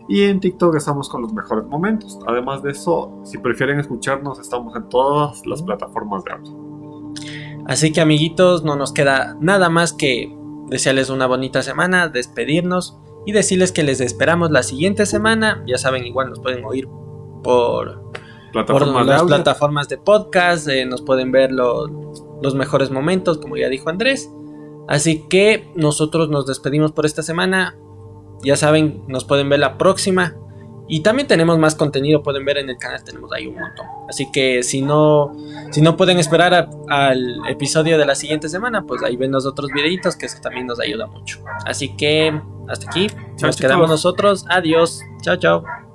[0.09, 2.19] Y en TikTok estamos con los mejores momentos.
[2.27, 7.13] Además de eso, si prefieren escucharnos, estamos en todas las plataformas de audio.
[7.65, 10.37] Así que amiguitos, no nos queda nada más que
[10.67, 15.63] desearles una bonita semana, despedirnos y decirles que les esperamos la siguiente semana.
[15.65, 16.89] Ya saben, igual nos pueden oír
[17.41, 18.26] por, por
[18.65, 19.35] Plataformas de las audio.
[19.35, 21.87] plataformas de podcast, eh, nos pueden ver lo-
[22.41, 24.31] los mejores momentos, como ya dijo Andrés.
[24.87, 27.75] Así que nosotros nos despedimos por esta semana.
[28.43, 30.35] Ya saben, nos pueden ver la próxima.
[30.89, 33.85] Y también tenemos más contenido, pueden ver en el canal, tenemos ahí un montón.
[34.07, 35.35] Así que si no,
[35.71, 39.69] si no pueden esperar al episodio de la siguiente semana, pues ahí ven los otros
[39.73, 41.39] videitos, que eso también nos ayuda mucho.
[41.65, 42.39] Así que
[42.69, 43.07] hasta aquí,
[43.47, 44.45] nos quedamos nosotros.
[44.49, 45.01] Adiós.
[45.21, 45.86] Chao, chao.